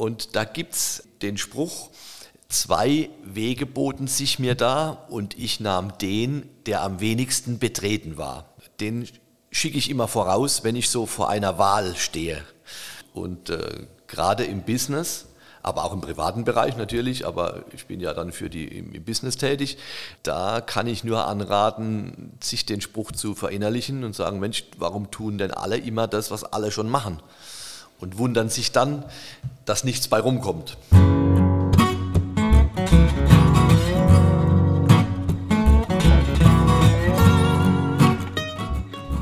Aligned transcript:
Und 0.00 0.34
da 0.34 0.44
gibt 0.44 0.72
es 0.72 1.02
den 1.20 1.36
Spruch, 1.36 1.90
zwei 2.48 3.10
Wege 3.22 3.66
boten 3.66 4.06
sich 4.06 4.38
mir 4.38 4.54
da 4.54 4.92
und 5.10 5.38
ich 5.38 5.60
nahm 5.60 5.98
den, 5.98 6.48
der 6.64 6.80
am 6.80 7.00
wenigsten 7.00 7.58
betreten 7.58 8.16
war. 8.16 8.54
Den 8.80 9.06
schicke 9.50 9.76
ich 9.76 9.90
immer 9.90 10.08
voraus, 10.08 10.64
wenn 10.64 10.74
ich 10.74 10.88
so 10.88 11.04
vor 11.04 11.28
einer 11.28 11.58
Wahl 11.58 11.96
stehe. 11.96 12.42
Und 13.12 13.50
äh, 13.50 13.86
gerade 14.06 14.44
im 14.44 14.62
Business, 14.62 15.26
aber 15.62 15.84
auch 15.84 15.92
im 15.92 16.00
privaten 16.00 16.44
Bereich 16.44 16.78
natürlich, 16.78 17.26
aber 17.26 17.66
ich 17.74 17.84
bin 17.84 18.00
ja 18.00 18.14
dann 18.14 18.32
für 18.32 18.48
die 18.48 18.68
im 18.68 19.04
Business 19.04 19.36
tätig, 19.36 19.76
da 20.22 20.62
kann 20.62 20.86
ich 20.86 21.04
nur 21.04 21.26
anraten, 21.26 22.38
sich 22.42 22.64
den 22.64 22.80
Spruch 22.80 23.12
zu 23.12 23.34
verinnerlichen 23.34 24.02
und 24.04 24.16
sagen, 24.16 24.40
Mensch, 24.40 24.64
warum 24.78 25.10
tun 25.10 25.36
denn 25.36 25.50
alle 25.50 25.76
immer 25.76 26.08
das, 26.08 26.30
was 26.30 26.42
alle 26.42 26.70
schon 26.70 26.88
machen? 26.88 27.20
Und 28.00 28.18
wundern 28.18 28.48
sich 28.48 28.72
dann, 28.72 29.04
dass 29.64 29.84
nichts 29.84 30.08
bei 30.08 30.20
rumkommt. 30.20 30.76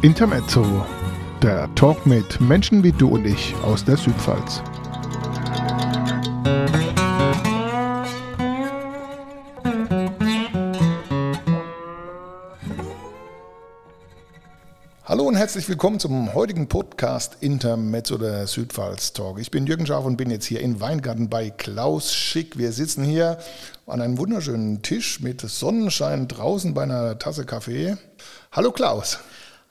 Intermezzo, 0.01 0.65
der 1.43 1.75
Talk 1.75 2.07
mit 2.07 2.41
Menschen 2.41 2.85
wie 2.85 2.93
du 2.93 3.09
und 3.09 3.27
ich 3.27 3.53
aus 3.65 3.85
der 3.85 3.97
Südpfalz. 3.97 4.63
Herzlich 15.39 15.69
willkommen 15.69 16.01
zum 16.01 16.35
heutigen 16.35 16.67
Podcast 16.67 17.37
Intermezzo 17.39 18.19
der 18.19 18.49
Südpfalz 18.49 19.13
Talk. 19.13 19.39
Ich 19.39 19.53
bin 19.53 19.69
Jürgen 19.69 19.87
Schaaf 19.87 20.05
und 20.05 20.17
bin 20.17 20.33
jetzt 20.33 20.47
hier 20.47 20.59
in 20.59 20.81
Weingarten 20.81 21.31
bei 21.31 21.51
Klaus 21.51 22.13
Schick. 22.13 22.59
Wir 22.59 22.73
sitzen 22.73 23.05
hier 23.05 23.39
an 23.87 24.01
einem 24.01 24.19
wunderschönen 24.19 24.83
Tisch 24.83 25.21
mit 25.21 25.41
Sonnenschein 25.41 26.27
draußen 26.27 26.75
bei 26.75 26.83
einer 26.83 27.21
Tasse 27.21 27.47
Kaffee. 27.47 27.97
Hallo 28.51 28.73
Klaus. 28.73 29.21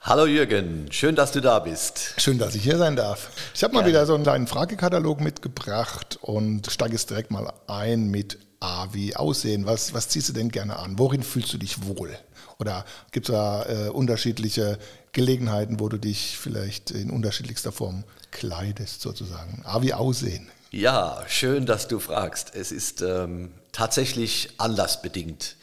Hallo 0.00 0.24
Jürgen, 0.24 0.86
schön, 0.90 1.16
dass 1.16 1.32
du 1.32 1.42
da 1.42 1.58
bist. 1.58 2.14
Schön, 2.16 2.38
dass 2.38 2.54
ich 2.54 2.62
hier 2.62 2.78
sein 2.78 2.96
darf. 2.96 3.28
Ich 3.54 3.62
habe 3.62 3.74
mal 3.74 3.84
wieder 3.84 4.06
so 4.06 4.14
einen 4.14 4.22
kleinen 4.22 4.46
Fragekatalog 4.46 5.20
mitgebracht 5.20 6.18
und 6.22 6.72
steige 6.72 6.92
jetzt 6.92 7.10
direkt 7.10 7.30
mal 7.30 7.52
ein 7.66 8.08
mit 8.10 8.38
A 8.60 8.86
wie 8.92 9.14
Aussehen. 9.16 9.66
Was, 9.66 9.92
was 9.92 10.08
ziehst 10.08 10.30
du 10.30 10.32
denn 10.32 10.48
gerne 10.48 10.78
an? 10.78 10.98
Worin 10.98 11.22
fühlst 11.22 11.52
du 11.52 11.58
dich 11.58 11.84
wohl? 11.86 12.16
Oder 12.60 12.84
gibt 13.12 13.28
es 13.28 13.32
da 13.32 13.64
äh, 13.66 13.88
unterschiedliche 13.90 14.78
Gelegenheiten, 15.12 15.78
wo 15.78 15.88
du 15.88 15.96
dich 15.96 16.36
vielleicht 16.38 16.90
in 16.90 17.10
unterschiedlichster 17.10 17.70
Form 17.70 18.02
kleidest, 18.32 19.00
sozusagen? 19.00 19.62
A 19.64 19.80
wie 19.82 19.94
Aussehen. 19.94 20.48
Ja, 20.72 21.22
schön, 21.28 21.66
dass 21.66 21.86
du 21.86 22.00
fragst. 22.00 22.54
Es 22.56 22.72
ist 22.72 23.00
ähm, 23.00 23.52
tatsächlich 23.70 24.50
anlassbedingt. 24.58 25.54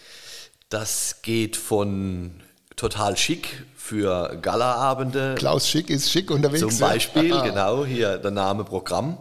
Das 0.70 1.22
geht 1.22 1.58
von 1.58 2.42
total 2.76 3.18
schick 3.18 3.66
für 3.86 4.38
Galaabende. 4.42 5.36
Klaus 5.38 5.68
Schick 5.68 5.92
ist 5.92 6.10
schick 6.10 6.32
unterwegs. 6.32 6.62
Zum 6.62 6.80
Beispiel, 6.80 7.30
ja. 7.30 7.44
genau, 7.44 7.86
hier 7.86 8.18
der 8.18 8.32
Name 8.32 8.64
Programm. 8.64 9.18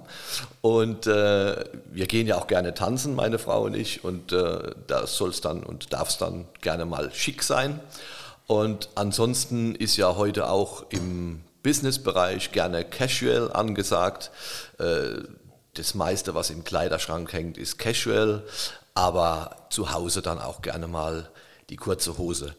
Und 0.63 1.07
äh, 1.07 1.65
wir 1.93 2.07
gehen 2.07 2.27
ja 2.27 2.37
auch 2.39 2.47
gerne 2.47 2.73
tanzen, 2.73 3.15
meine 3.15 3.39
Frau 3.39 3.65
und 3.65 3.75
ich. 3.75 4.05
Und 4.05 4.33
äh, 4.33 4.71
da 4.87 5.07
soll 5.07 5.31
es 5.31 5.43
dann 5.43 5.63
und 5.63 5.93
darf 5.93 6.09
es 6.09 6.17
dann 6.17 6.47
gerne 6.63 6.87
mal 6.87 7.13
schick 7.13 7.43
sein. 7.43 7.79
Und 8.47 8.89
ansonsten 8.95 9.75
ist 9.75 9.99
ja 9.99 10.17
heute 10.17 10.49
auch 10.49 10.87
im 10.89 11.43
Businessbereich 11.63 12.53
gerne 12.53 12.85
casual 12.85 13.53
angesagt. 13.53 14.31
Äh, 14.79 15.25
das 15.75 15.95
meiste, 15.95 16.35
was 16.35 16.49
im 16.49 16.65
Kleiderschrank 16.65 17.33
hängt, 17.35 17.59
ist 17.59 17.79
casual, 17.79 18.45
aber 18.95 19.57
zu 19.69 19.93
Hause 19.93 20.23
dann 20.23 20.39
auch 20.39 20.63
gerne 20.63 20.87
mal 20.87 21.29
die 21.69 21.77
kurze 21.77 22.17
Hose. 22.17 22.55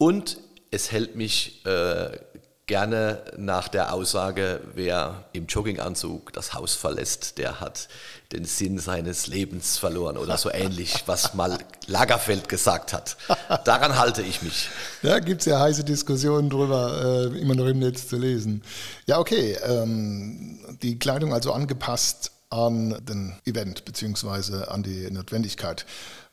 Und 0.00 0.38
es 0.70 0.92
hält 0.92 1.14
mich 1.14 1.62
äh, 1.66 2.16
gerne 2.64 3.22
nach 3.36 3.68
der 3.68 3.92
Aussage, 3.92 4.62
wer 4.74 5.26
im 5.34 5.44
Jogginganzug 5.44 6.32
das 6.32 6.54
Haus 6.54 6.74
verlässt, 6.74 7.36
der 7.36 7.60
hat 7.60 7.88
den 8.32 8.46
Sinn 8.46 8.78
seines 8.78 9.26
Lebens 9.26 9.76
verloren 9.76 10.16
oder 10.16 10.38
so 10.38 10.50
ähnlich, 10.50 11.02
was 11.04 11.34
mal 11.34 11.58
Lagerfeld 11.86 12.48
gesagt 12.48 12.94
hat. 12.94 13.18
Daran 13.66 13.98
halte 13.98 14.22
ich 14.22 14.40
mich. 14.40 14.70
Da 15.02 15.18
gibt 15.18 15.42
es 15.42 15.46
ja 15.46 15.60
heiße 15.60 15.84
Diskussionen 15.84 16.48
drüber, 16.48 17.28
äh, 17.34 17.38
immer 17.38 17.54
noch 17.54 17.66
im 17.66 17.80
Netz 17.80 18.08
zu 18.08 18.16
lesen. 18.16 18.62
Ja, 19.04 19.18
okay. 19.18 19.58
Ähm, 19.62 20.60
die 20.80 20.98
Kleidung 20.98 21.34
also 21.34 21.52
angepasst 21.52 22.32
an 22.48 22.96
den 23.04 23.34
Event 23.44 23.84
beziehungsweise 23.84 24.70
an 24.70 24.82
die 24.82 25.10
Notwendigkeit. 25.10 25.84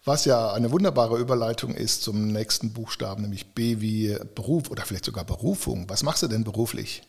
Was 0.08 0.24
ja 0.24 0.54
eine 0.54 0.72
wunderbare 0.72 1.18
Überleitung 1.18 1.76
ist 1.76 2.02
zum 2.02 2.32
nächsten 2.32 2.72
Buchstaben, 2.72 3.24
nämlich 3.24 3.54
B 3.54 3.82
wie 3.82 4.18
Beruf 4.36 4.72
oder 4.72 4.84
vielleicht 4.86 5.04
sogar 5.04 5.26
Berufung. 5.26 5.90
Was 5.90 6.02
machst 6.02 6.24
du 6.24 6.28
denn 6.30 6.46
beruflich? 6.46 7.04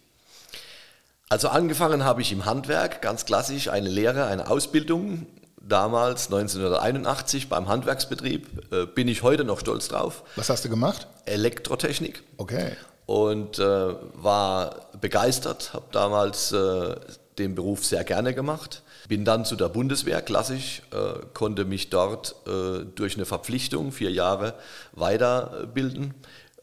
Also 1.28 1.46
angefangen 1.46 2.02
habe 2.02 2.22
ich 2.22 2.32
im 2.32 2.44
Handwerk, 2.44 3.00
ganz 3.00 3.24
klassisch, 3.24 3.68
eine 3.68 3.88
Lehre, 3.88 4.26
eine 4.26 4.50
Ausbildung. 4.50 5.28
Damals 5.60 6.24
1981 6.26 7.48
beim 7.48 7.68
Handwerksbetrieb. 7.68 8.72
Äh, 8.72 8.86
bin 8.86 9.06
ich 9.06 9.22
heute 9.22 9.44
noch 9.44 9.60
stolz 9.60 9.86
drauf. 9.86 10.24
Was 10.34 10.50
hast 10.50 10.64
du 10.64 10.68
gemacht? 10.68 11.06
Elektrotechnik. 11.24 12.24
Okay. 12.36 12.72
Und 13.06 13.60
äh, 13.60 13.94
war 14.14 14.88
begeistert, 15.00 15.72
habe 15.72 15.86
damals 15.92 16.50
äh, 16.50 16.96
den 17.38 17.54
Beruf 17.54 17.84
sehr 17.84 18.02
gerne 18.02 18.34
gemacht. 18.34 18.82
Bin 19.08 19.24
dann 19.24 19.46
zu 19.46 19.56
der 19.56 19.70
Bundeswehr, 19.70 20.20
klassisch, 20.20 20.82
äh, 20.92 21.24
konnte 21.32 21.64
mich 21.64 21.88
dort 21.88 22.36
äh, 22.46 22.84
durch 22.94 23.16
eine 23.16 23.24
Verpflichtung 23.24 23.90
vier 23.90 24.10
Jahre 24.12 24.54
weiterbilden 24.92 26.12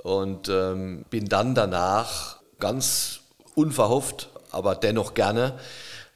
und 0.04 0.48
ähm, 0.50 1.06
bin 1.10 1.28
dann 1.28 1.56
danach 1.56 2.38
ganz 2.60 3.22
unverhofft, 3.56 4.30
aber 4.52 4.76
dennoch 4.76 5.16
gerne 5.16 5.58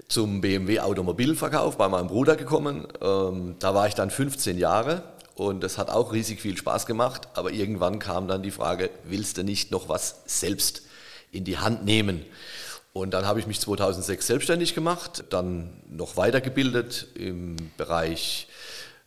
zum 0.07 0.41
BMW 0.41 0.79
Automobilverkauf 0.79 1.77
bei 1.77 1.89
meinem 1.89 2.07
Bruder 2.07 2.35
gekommen. 2.35 2.87
Ähm, 3.01 3.55
da 3.59 3.73
war 3.73 3.87
ich 3.87 3.95
dann 3.95 4.11
15 4.11 4.57
Jahre 4.57 5.03
und 5.35 5.63
es 5.63 5.77
hat 5.77 5.89
auch 5.89 6.13
riesig 6.13 6.41
viel 6.41 6.57
Spaß 6.57 6.85
gemacht, 6.85 7.27
aber 7.33 7.51
irgendwann 7.51 7.99
kam 7.99 8.27
dann 8.27 8.43
die 8.43 8.51
Frage, 8.51 8.89
willst 9.03 9.37
du 9.37 9.43
nicht 9.43 9.71
noch 9.71 9.89
was 9.89 10.21
selbst 10.25 10.83
in 11.31 11.43
die 11.43 11.57
Hand 11.57 11.85
nehmen? 11.85 12.25
Und 12.99 13.11
dann 13.11 13.25
habe 13.25 13.39
ich 13.39 13.47
mich 13.47 13.61
2006 13.61 14.27
selbstständig 14.27 14.75
gemacht, 14.75 15.23
dann 15.29 15.81
noch 15.89 16.17
weitergebildet 16.17 17.07
im 17.15 17.55
Bereich 17.77 18.47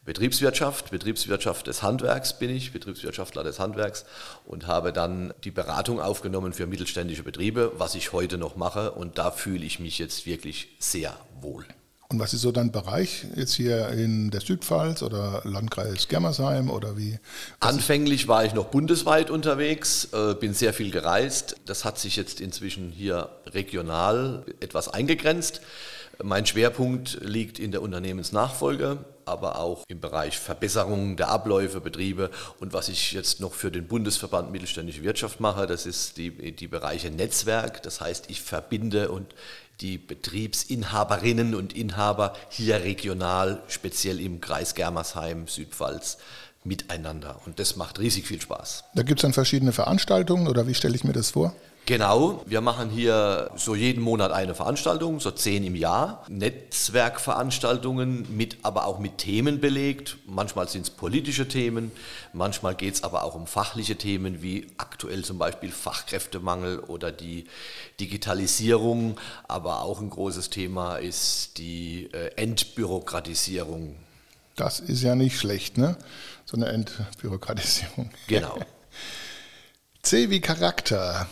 Betriebswirtschaft, 0.06 0.90
Betriebswirtschaft 0.90 1.66
des 1.66 1.82
Handwerks 1.82 2.38
bin 2.38 2.48
ich, 2.48 2.72
Betriebswirtschaftler 2.72 3.44
des 3.44 3.60
Handwerks 3.60 4.06
und 4.46 4.66
habe 4.66 4.94
dann 4.94 5.34
die 5.44 5.50
Beratung 5.50 6.00
aufgenommen 6.00 6.54
für 6.54 6.66
mittelständische 6.66 7.22
Betriebe, 7.22 7.72
was 7.76 7.94
ich 7.94 8.12
heute 8.12 8.38
noch 8.38 8.56
mache 8.56 8.92
und 8.92 9.18
da 9.18 9.30
fühle 9.30 9.64
ich 9.66 9.78
mich 9.78 9.98
jetzt 9.98 10.24
wirklich 10.24 10.74
sehr 10.78 11.14
wohl. 11.40 11.66
Und 12.12 12.18
was 12.18 12.34
ist 12.34 12.42
so 12.42 12.52
dein 12.52 12.70
Bereich 12.70 13.24
jetzt 13.36 13.54
hier 13.54 13.88
in 13.88 14.30
der 14.30 14.42
Südpfalz 14.42 15.02
oder 15.02 15.40
Landkreis 15.44 16.08
Germersheim 16.08 16.68
oder 16.68 16.98
wie? 16.98 17.18
Anfänglich 17.58 18.28
war 18.28 18.44
ich 18.44 18.52
noch 18.52 18.66
bundesweit 18.66 19.30
unterwegs, 19.30 20.08
äh, 20.12 20.34
bin 20.34 20.52
sehr 20.52 20.74
viel 20.74 20.90
gereist. 20.90 21.56
Das 21.64 21.86
hat 21.86 21.98
sich 21.98 22.16
jetzt 22.16 22.42
inzwischen 22.42 22.90
hier 22.90 23.30
regional 23.46 24.44
etwas 24.60 24.88
eingegrenzt. 24.88 25.62
Mein 26.22 26.44
Schwerpunkt 26.44 27.18
liegt 27.22 27.58
in 27.58 27.72
der 27.72 27.80
Unternehmensnachfolge, 27.80 28.98
aber 29.24 29.58
auch 29.58 29.84
im 29.88 30.00
Bereich 30.00 30.38
Verbesserung 30.38 31.16
der 31.16 31.28
Abläufe, 31.28 31.80
Betriebe 31.80 32.30
und 32.60 32.74
was 32.74 32.90
ich 32.90 33.12
jetzt 33.12 33.40
noch 33.40 33.54
für 33.54 33.70
den 33.70 33.86
Bundesverband 33.86 34.52
Mittelständische 34.52 35.02
Wirtschaft 35.02 35.40
mache, 35.40 35.66
das 35.66 35.86
ist 35.86 36.18
die, 36.18 36.52
die 36.52 36.68
Bereiche 36.68 37.10
Netzwerk. 37.10 37.82
Das 37.82 38.02
heißt, 38.02 38.26
ich 38.28 38.42
verbinde 38.42 39.10
und 39.10 39.34
die 39.80 39.98
Betriebsinhaberinnen 39.98 41.54
und 41.54 41.72
Inhaber 41.72 42.34
hier 42.50 42.82
regional, 42.84 43.62
speziell 43.68 44.20
im 44.20 44.40
Kreis 44.40 44.74
Germersheim, 44.74 45.48
Südpfalz, 45.48 46.18
miteinander. 46.64 47.40
Und 47.46 47.58
das 47.58 47.76
macht 47.76 47.98
riesig 47.98 48.26
viel 48.26 48.40
Spaß. 48.40 48.84
Da 48.94 49.02
gibt 49.02 49.20
es 49.20 49.22
dann 49.22 49.32
verschiedene 49.32 49.72
Veranstaltungen 49.72 50.48
oder 50.48 50.66
wie 50.66 50.74
stelle 50.74 50.94
ich 50.94 51.04
mir 51.04 51.12
das 51.12 51.30
vor? 51.30 51.54
Genau, 51.84 52.44
wir 52.46 52.60
machen 52.60 52.90
hier 52.90 53.50
so 53.56 53.74
jeden 53.74 54.04
Monat 54.04 54.30
eine 54.30 54.54
Veranstaltung, 54.54 55.18
so 55.18 55.32
zehn 55.32 55.64
im 55.64 55.74
Jahr. 55.74 56.24
Netzwerkveranstaltungen 56.28 58.36
mit, 58.36 58.58
aber 58.62 58.86
auch 58.86 59.00
mit 59.00 59.18
Themen 59.18 59.60
belegt. 59.60 60.16
Manchmal 60.24 60.68
sind 60.68 60.82
es 60.82 60.90
politische 60.90 61.48
Themen, 61.48 61.90
manchmal 62.32 62.76
geht 62.76 62.94
es 62.94 63.02
aber 63.02 63.24
auch 63.24 63.34
um 63.34 63.48
fachliche 63.48 63.96
Themen 63.96 64.42
wie 64.42 64.68
aktuell 64.78 65.24
zum 65.24 65.38
Beispiel 65.38 65.72
Fachkräftemangel 65.72 66.78
oder 66.78 67.10
die 67.10 67.46
Digitalisierung. 67.98 69.18
Aber 69.48 69.82
auch 69.82 70.00
ein 70.00 70.10
großes 70.10 70.50
Thema 70.50 70.98
ist 70.98 71.58
die 71.58 72.08
äh, 72.12 72.28
Entbürokratisierung. 72.36 73.96
Das 74.56 74.80
ist 74.80 75.02
ja 75.02 75.14
nicht 75.14 75.38
schlecht, 75.38 75.78
ne? 75.78 75.96
So 76.44 76.56
eine 76.56 76.66
Entbürokratisierung. 76.66 78.10
Genau. 78.26 78.58
C 80.02 80.30
wie 80.30 80.40
Charakter. 80.40 81.26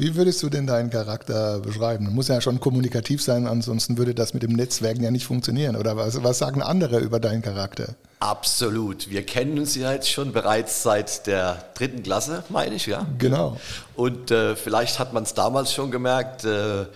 Wie 0.00 0.14
würdest 0.14 0.40
du 0.44 0.48
denn 0.48 0.64
deinen 0.68 0.90
Charakter 0.90 1.58
beschreiben? 1.58 2.04
Du 2.04 2.12
musst 2.12 2.28
ja 2.28 2.40
schon 2.40 2.60
kommunikativ 2.60 3.20
sein, 3.20 3.48
ansonsten 3.48 3.98
würde 3.98 4.14
das 4.14 4.32
mit 4.32 4.44
dem 4.44 4.52
Netzwerken 4.52 5.02
ja 5.02 5.10
nicht 5.10 5.26
funktionieren. 5.26 5.74
Oder 5.74 5.96
was, 5.96 6.22
was 6.22 6.38
sagen 6.38 6.62
andere 6.62 7.00
über 7.00 7.18
deinen 7.18 7.42
Charakter? 7.42 7.96
Absolut. 8.20 9.10
Wir 9.10 9.26
kennen 9.26 9.58
uns 9.58 9.74
ja 9.74 9.92
jetzt 9.92 10.08
schon 10.08 10.32
bereits 10.32 10.84
seit 10.84 11.26
der 11.26 11.64
dritten 11.74 12.04
Klasse, 12.04 12.44
meine 12.48 12.76
ich, 12.76 12.86
ja. 12.86 13.06
Genau. 13.18 13.58
Und 13.96 14.30
äh, 14.30 14.54
vielleicht 14.54 15.00
hat 15.00 15.12
man 15.12 15.24
es 15.24 15.34
damals 15.34 15.72
schon 15.74 15.90
gemerkt. 15.90 16.44
Äh, 16.44 16.86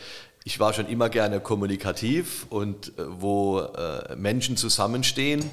ich 0.44 0.58
war 0.58 0.72
schon 0.72 0.86
immer 0.88 1.08
gerne 1.08 1.40
kommunikativ 1.40 2.46
und 2.50 2.88
äh, 2.98 3.04
wo 3.06 3.60
äh, 3.60 4.16
Menschen 4.16 4.56
zusammenstehen, 4.56 5.48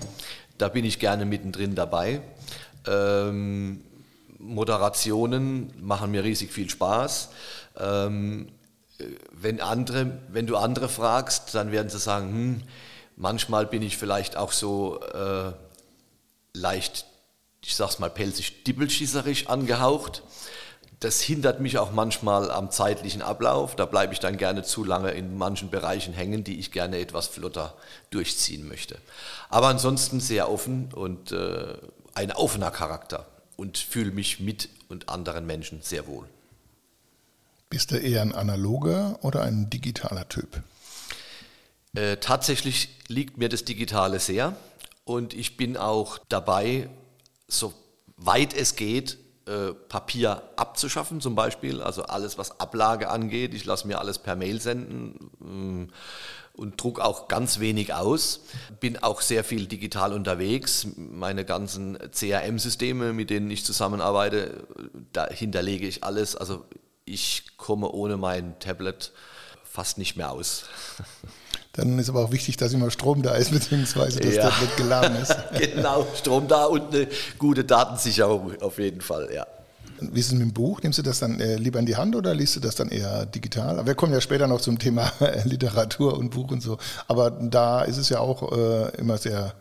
da 0.58 0.68
bin 0.70 0.86
ich 0.86 1.00
gerne 1.00 1.26
mittendrin 1.26 1.76
dabei. 1.76 2.22
Ähm, 2.88 3.82
Moderationen 4.40 5.74
machen 5.80 6.12
mir 6.12 6.24
riesig 6.24 6.52
viel 6.52 6.70
Spaß. 6.70 7.30
Ähm, 7.78 8.48
wenn, 9.32 9.62
andere, 9.62 10.20
wenn 10.30 10.48
du 10.48 10.58
andere 10.58 10.90
fragst, 10.90 11.56
dann 11.56 11.72
werden 11.72 11.90
sie 11.90 12.00
sagen, 12.00 12.32
hm, 12.32 12.62
manchmal 13.16 13.66
bin 13.66 13.82
ich 13.82 13.98
vielleicht 13.98 14.38
auch 14.38 14.52
so 14.52 15.00
äh, 15.02 15.52
leicht, 16.54 17.06
ich 17.64 17.76
sag's 17.76 18.00
mal 18.00 18.10
pelzig, 18.10 18.64
dippelschießerisch 18.64 19.48
angehaucht. 19.48 20.24
Das 21.00 21.22
hindert 21.22 21.62
mich 21.62 21.78
auch 21.78 21.92
manchmal 21.92 22.52
am 22.52 22.72
zeitlichen 22.72 23.22
Ablauf. 23.22 23.76
Da 23.76 23.86
bleibe 23.86 24.12
ich 24.12 24.20
dann 24.20 24.38
gerne 24.38 24.64
zu 24.64 24.84
lange 24.84 25.12
in 25.12 25.38
manchen 25.38 25.70
Bereichen 25.70 26.14
hängen, 26.14 26.44
die 26.44 26.60
ich 26.60 26.72
gerne 26.72 27.00
etwas 27.00 27.28
flotter 27.28 27.74
durchziehen 28.10 28.68
möchte. 28.68 28.98
Aber 29.50 29.68
ansonsten 29.68 30.20
sehr 30.20 30.52
offen 30.52 30.92
und 30.94 31.32
äh, 31.32 31.78
ein 32.16 32.34
offener 32.34 32.72
Charakter 32.72 33.26
und 33.56 33.78
fühle 33.78 34.12
mich 34.12 34.42
mit 34.42 34.68
und 34.90 35.08
anderen 35.08 35.46
Menschen 35.46 35.82
sehr 35.82 36.06
wohl. 36.08 36.26
Bist 37.70 37.92
du 37.92 37.98
eher 37.98 38.22
ein 38.22 38.34
analoger 38.34 39.20
oder 39.22 39.44
ein 39.44 39.70
digitaler 39.70 40.28
Typ? 40.28 40.64
Äh, 41.94 42.18
tatsächlich 42.18 42.90
liegt 43.08 43.38
mir 43.38 43.48
das 43.48 43.64
Digitale 43.64 44.20
sehr 44.20 44.56
und 45.06 45.34
ich 45.34 45.56
bin 45.56 45.78
auch 45.78 46.18
dabei, 46.30 46.90
so 47.48 47.74
weit 48.18 48.54
es 48.54 48.76
geht, 48.76 49.18
äh, 49.50 49.74
Papier 49.74 50.44
abzuschaffen 50.58 51.22
zum 51.22 51.34
Beispiel, 51.34 51.82
also 51.82 52.04
alles, 52.04 52.38
was 52.38 52.60
Ablage 52.60 53.10
angeht. 53.10 53.56
Ich 53.56 53.66
lasse 53.66 53.88
mir 53.88 54.00
alles 54.00 54.20
per 54.20 54.36
Mail 54.36 54.62
senden. 54.62 55.90
Äh, 55.90 55.94
und 56.60 56.82
druck 56.84 57.00
auch 57.00 57.30
ganz 57.30 57.60
wenig 57.60 57.94
aus. 57.94 58.42
Bin 58.82 59.02
auch 59.02 59.22
sehr 59.22 59.44
viel 59.46 59.66
digital 59.68 60.14
unterwegs. 60.14 60.88
Meine 60.98 61.46
ganzen 61.46 61.98
CRM-Systeme, 62.12 63.14
mit 63.14 63.30
denen 63.30 63.50
ich 63.50 63.64
zusammenarbeite, 63.64 64.68
da 65.14 65.28
hinterlege 65.30 65.88
ich 65.88 66.04
alles. 66.04 66.36
Also 66.36 66.66
ich 67.06 67.58
komme 67.58 67.90
ohne 67.90 68.18
mein 68.18 68.60
Tablet 68.60 69.14
fast 69.64 69.98
nicht 69.98 70.18
mehr 70.18 70.32
aus. 70.32 70.66
Dann 71.80 71.98
ist 71.98 72.10
aber 72.10 72.26
auch 72.26 72.32
wichtig, 72.32 72.58
dass 72.58 72.74
immer 72.74 72.92
Strom 72.92 73.22
da 73.22 73.36
ist, 73.36 73.52
beziehungsweise 73.54 74.20
das 74.20 74.36
ja. 74.36 74.50
Tablet 74.50 74.78
geladen 74.78 75.16
ist. 75.22 75.36
genau, 75.58 76.06
Strom 76.16 76.48
da 76.48 76.66
und 76.66 76.94
eine 76.94 77.08
gute 77.38 77.64
Datensicherung 77.64 78.62
auf 78.62 78.78
jeden 78.80 79.02
Fall, 79.02 79.30
ja. 79.34 79.48
Wie 80.02 80.20
ist 80.20 80.28
es 80.28 80.34
mit 80.34 80.42
dem 80.42 80.54
Buch? 80.54 80.82
Nimmst 80.82 81.00
du 81.00 81.04
das 81.04 81.20
dann 81.20 81.42
äh, 81.42 81.56
lieber 81.56 81.80
in 81.80 81.86
die 81.86 81.98
Hand 81.98 82.16
oder 82.16 82.34
liest 82.34 82.56
du 82.56 82.60
das 82.62 82.76
dann 82.76 82.90
eher 82.90 83.26
digital? 83.26 83.80
Aber 83.80 83.88
wir 83.88 83.96
kommen 83.96 84.14
ja 84.14 84.22
später 84.22 84.48
noch 84.48 84.62
zum 84.62 84.80
Thema 84.80 85.12
Literatur 85.44 86.18
und 86.18 86.30
Buch 86.30 86.52
und 86.52 86.62
so. 86.62 86.78
Aber 87.08 87.32
da 87.32 87.82
ist 87.82 87.98
es 87.98 88.10
ja 88.10 88.20
auch 88.20 88.52
äh, 88.52 88.96
immer 88.98 89.18
sehr 89.18 89.54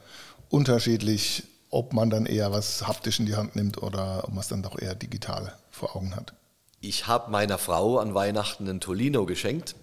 unterschiedlich, 0.49 1.45
ob 1.71 1.93
man 1.93 2.09
dann 2.09 2.27
eher 2.27 2.53
was 2.53 2.87
haptisch 2.87 3.19
in 3.19 3.27
die 3.27 3.35
Hand 3.35 3.57
nimmt 3.57 3.83
oder 3.83 4.25
ob 4.25 4.31
man 4.31 4.41
es 4.41 4.49
dann 4.49 4.63
doch 4.63 4.81
eher 4.81 4.95
digital 4.95 5.55
vor 5.71 5.97
Augen 5.97 6.15
hat. 6.15 6.35
Ich 6.81 7.09
habe 7.09 7.31
meiner 7.31 7.59
Frau 7.59 7.99
an 7.99 8.15
Weihnachten 8.15 8.69
einen 8.69 8.81
Tolino 8.81 9.27
geschenkt 9.27 9.75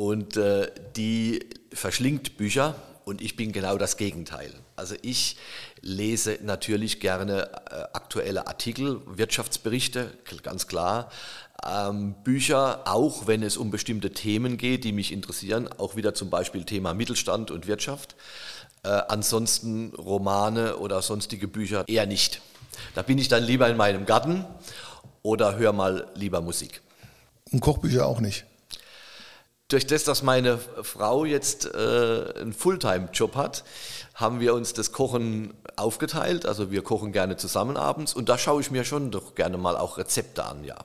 und 0.00 0.38
äh, 0.38 0.70
die 0.96 1.40
verschlingt 1.74 2.38
Bücher 2.38 2.74
und 3.04 3.20
ich 3.20 3.36
bin 3.36 3.52
genau 3.52 3.76
das 3.76 3.98
Gegenteil. 3.98 4.50
Also 4.74 4.94
ich 5.02 5.36
lese 5.82 6.38
natürlich 6.42 7.00
gerne 7.00 7.50
äh, 7.70 7.82
aktuelle 7.92 8.46
Artikel, 8.46 9.02
Wirtschaftsberichte, 9.04 10.10
ganz 10.42 10.66
klar. 10.66 11.10
Ähm, 11.68 12.14
Bücher, 12.24 12.88
auch 12.88 13.26
wenn 13.26 13.42
es 13.42 13.58
um 13.58 13.70
bestimmte 13.70 14.10
Themen 14.14 14.56
geht, 14.56 14.84
die 14.84 14.92
mich 14.92 15.12
interessieren, 15.12 15.68
auch 15.76 15.96
wieder 15.96 16.14
zum 16.14 16.30
Beispiel 16.30 16.64
Thema 16.64 16.94
Mittelstand 16.94 17.50
und 17.50 17.66
Wirtschaft. 17.66 18.16
Äh, 18.84 18.88
ansonsten 18.88 19.92
Romane 19.94 20.78
oder 20.78 21.02
sonstige 21.02 21.46
Bücher 21.46 21.84
eher 21.88 22.06
nicht. 22.06 22.40
Da 22.94 23.02
bin 23.02 23.18
ich 23.18 23.28
dann 23.28 23.44
lieber 23.44 23.68
in 23.68 23.76
meinem 23.76 24.06
Garten 24.06 24.46
oder 25.20 25.58
höre 25.58 25.74
mal 25.74 26.06
lieber 26.14 26.40
Musik. 26.40 26.80
Und 27.52 27.60
Kochbücher 27.60 28.06
auch 28.06 28.20
nicht? 28.20 28.46
Durch 29.70 29.86
das, 29.86 30.02
dass 30.02 30.24
meine 30.24 30.58
Frau 30.82 31.24
jetzt 31.24 31.64
äh, 31.64 32.40
einen 32.40 32.52
Fulltime-Job 32.52 33.36
hat, 33.36 33.62
haben 34.14 34.40
wir 34.40 34.52
uns 34.54 34.74
das 34.74 34.90
Kochen 34.90 35.54
aufgeteilt. 35.76 36.44
Also 36.44 36.72
wir 36.72 36.82
kochen 36.82 37.12
gerne 37.12 37.36
zusammen 37.36 37.76
abends 37.76 38.12
und 38.12 38.28
da 38.28 38.36
schaue 38.36 38.60
ich 38.60 38.72
mir 38.72 38.84
schon 38.84 39.12
doch 39.12 39.36
gerne 39.36 39.58
mal 39.58 39.76
auch 39.76 39.96
Rezepte 39.96 40.44
an, 40.44 40.64
ja. 40.64 40.76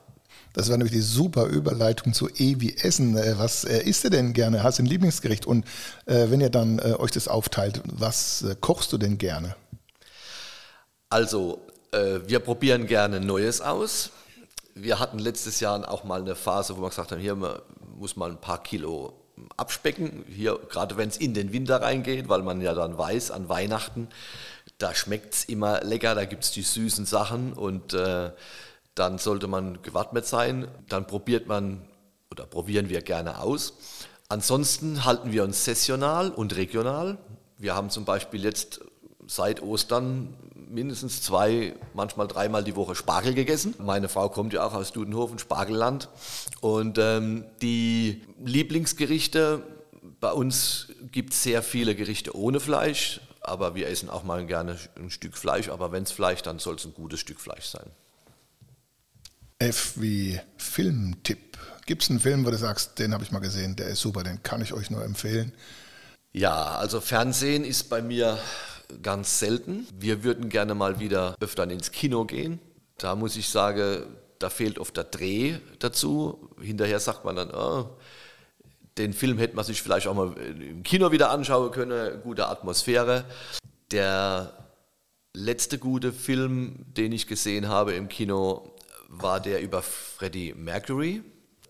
Das 0.52 0.70
war 0.70 0.78
nämlich 0.78 0.94
die 0.94 1.02
super 1.02 1.46
Überleitung 1.46 2.14
zu 2.14 2.28
E 2.28 2.60
wie 2.60 2.76
Essen. 2.76 3.16
Äh, 3.16 3.34
was 3.38 3.64
äh, 3.64 3.82
isst 3.82 4.04
du 4.04 4.08
denn 4.08 4.32
gerne? 4.32 4.62
Hast 4.62 4.78
du 4.78 4.84
ein 4.84 4.86
Lieblingsgericht? 4.86 5.46
Und 5.46 5.66
äh, 6.06 6.30
wenn 6.30 6.40
ihr 6.40 6.48
dann 6.48 6.78
äh, 6.78 6.94
euch 6.94 7.10
das 7.10 7.26
aufteilt, 7.26 7.82
was 7.92 8.42
äh, 8.42 8.54
kochst 8.58 8.92
du 8.92 8.98
denn 8.98 9.18
gerne? 9.18 9.56
Also, 11.10 11.60
äh, 11.90 12.20
wir 12.24 12.38
probieren 12.38 12.86
gerne 12.86 13.20
Neues 13.20 13.60
aus. 13.60 14.10
Wir 14.74 15.00
hatten 15.00 15.18
letztes 15.18 15.58
Jahr 15.60 15.90
auch 15.90 16.04
mal 16.04 16.20
eine 16.20 16.36
Phase, 16.36 16.76
wo 16.76 16.82
wir 16.82 16.88
gesagt 16.88 17.10
haben, 17.10 17.20
hier 17.20 17.36
muss 17.96 18.16
man 18.16 18.32
ein 18.32 18.40
paar 18.40 18.62
Kilo 18.62 19.14
abspecken, 19.56 20.24
hier 20.28 20.58
gerade 20.68 20.96
wenn 20.96 21.08
es 21.08 21.16
in 21.16 21.34
den 21.34 21.52
Winter 21.52 21.82
reingeht, 21.82 22.28
weil 22.28 22.42
man 22.42 22.60
ja 22.60 22.74
dann 22.74 22.96
weiß, 22.96 23.30
an 23.30 23.48
Weihnachten, 23.48 24.08
da 24.78 24.94
schmeckt 24.94 25.34
es 25.34 25.44
immer 25.44 25.82
lecker, 25.82 26.14
da 26.14 26.24
gibt 26.24 26.44
es 26.44 26.52
die 26.52 26.62
süßen 26.62 27.06
Sachen 27.06 27.52
und 27.52 27.94
äh, 27.94 28.30
dann 28.94 29.18
sollte 29.18 29.46
man 29.46 29.82
gewappnet 29.82 30.26
sein. 30.26 30.68
Dann 30.88 31.06
probiert 31.06 31.46
man 31.46 31.82
oder 32.30 32.46
probieren 32.46 32.88
wir 32.88 33.02
gerne 33.02 33.40
aus. 33.40 33.74
Ansonsten 34.28 35.04
halten 35.04 35.32
wir 35.32 35.44
uns 35.44 35.64
sessional 35.64 36.30
und 36.30 36.56
regional. 36.56 37.18
Wir 37.58 37.74
haben 37.74 37.90
zum 37.90 38.04
Beispiel 38.04 38.42
jetzt 38.42 38.80
seit 39.26 39.62
Ostern 39.62 40.34
mindestens 40.68 41.22
zwei, 41.22 41.74
manchmal 41.94 42.28
dreimal 42.28 42.64
die 42.64 42.76
Woche 42.76 42.94
Spargel 42.94 43.34
gegessen. 43.34 43.74
Meine 43.78 44.08
Frau 44.08 44.28
kommt 44.28 44.52
ja 44.52 44.66
auch 44.66 44.74
aus 44.74 44.92
Dudenhofen, 44.92 45.38
Spargelland. 45.38 46.08
Und 46.60 46.98
ähm, 46.98 47.44
die 47.62 48.22
Lieblingsgerichte, 48.44 49.62
bei 50.20 50.32
uns 50.32 50.88
gibt 51.12 51.32
es 51.32 51.42
sehr 51.42 51.62
viele 51.62 51.94
Gerichte 51.94 52.36
ohne 52.36 52.60
Fleisch, 52.60 53.20
aber 53.40 53.74
wir 53.74 53.88
essen 53.88 54.10
auch 54.10 54.24
mal 54.24 54.44
gerne 54.46 54.78
ein 54.96 55.10
Stück 55.10 55.36
Fleisch. 55.36 55.68
Aber 55.68 55.92
wenn 55.92 56.02
es 56.02 56.12
Fleisch, 56.12 56.42
dann 56.42 56.58
soll 56.58 56.76
es 56.76 56.84
ein 56.84 56.94
gutes 56.94 57.20
Stück 57.20 57.40
Fleisch 57.40 57.66
sein. 57.66 57.86
F 59.58 59.94
wie 59.96 60.40
Filmtipp. 60.58 61.58
Gibt 61.86 62.02
es 62.02 62.10
einen 62.10 62.20
Film, 62.20 62.44
wo 62.44 62.50
du 62.50 62.58
sagst, 62.58 62.98
den 62.98 63.14
habe 63.14 63.24
ich 63.24 63.30
mal 63.30 63.38
gesehen, 63.38 63.76
der 63.76 63.88
ist 63.88 64.00
super, 64.00 64.22
den 64.22 64.42
kann 64.42 64.60
ich 64.60 64.72
euch 64.72 64.90
nur 64.90 65.04
empfehlen? 65.04 65.52
Ja, 66.32 66.74
also 66.74 67.00
Fernsehen 67.00 67.64
ist 67.64 67.84
bei 67.88 68.02
mir 68.02 68.38
ganz 69.02 69.38
selten. 69.38 69.86
Wir 69.98 70.24
würden 70.24 70.48
gerne 70.48 70.74
mal 70.74 71.00
wieder 71.00 71.36
öfter 71.40 71.68
ins 71.70 71.92
Kino 71.92 72.24
gehen. 72.24 72.60
Da 72.98 73.14
muss 73.14 73.36
ich 73.36 73.48
sagen, 73.48 74.02
da 74.38 74.50
fehlt 74.50 74.78
oft 74.78 74.96
der 74.96 75.04
Dreh 75.04 75.56
dazu. 75.78 76.50
Hinterher 76.60 77.00
sagt 77.00 77.24
man 77.24 77.36
dann, 77.36 77.50
oh, 77.50 77.90
den 78.98 79.12
Film 79.12 79.38
hätte 79.38 79.56
man 79.56 79.64
sich 79.64 79.82
vielleicht 79.82 80.06
auch 80.06 80.14
mal 80.14 80.32
im 80.38 80.82
Kino 80.82 81.12
wieder 81.12 81.30
anschauen 81.30 81.70
können, 81.70 82.22
gute 82.22 82.48
Atmosphäre. 82.48 83.24
Der 83.90 84.52
letzte 85.34 85.78
gute 85.78 86.12
Film, 86.12 86.86
den 86.96 87.12
ich 87.12 87.26
gesehen 87.26 87.68
habe 87.68 87.92
im 87.92 88.08
Kino, 88.08 88.74
war 89.08 89.40
der 89.40 89.60
über 89.60 89.82
Freddie 89.82 90.54
Mercury. 90.54 91.22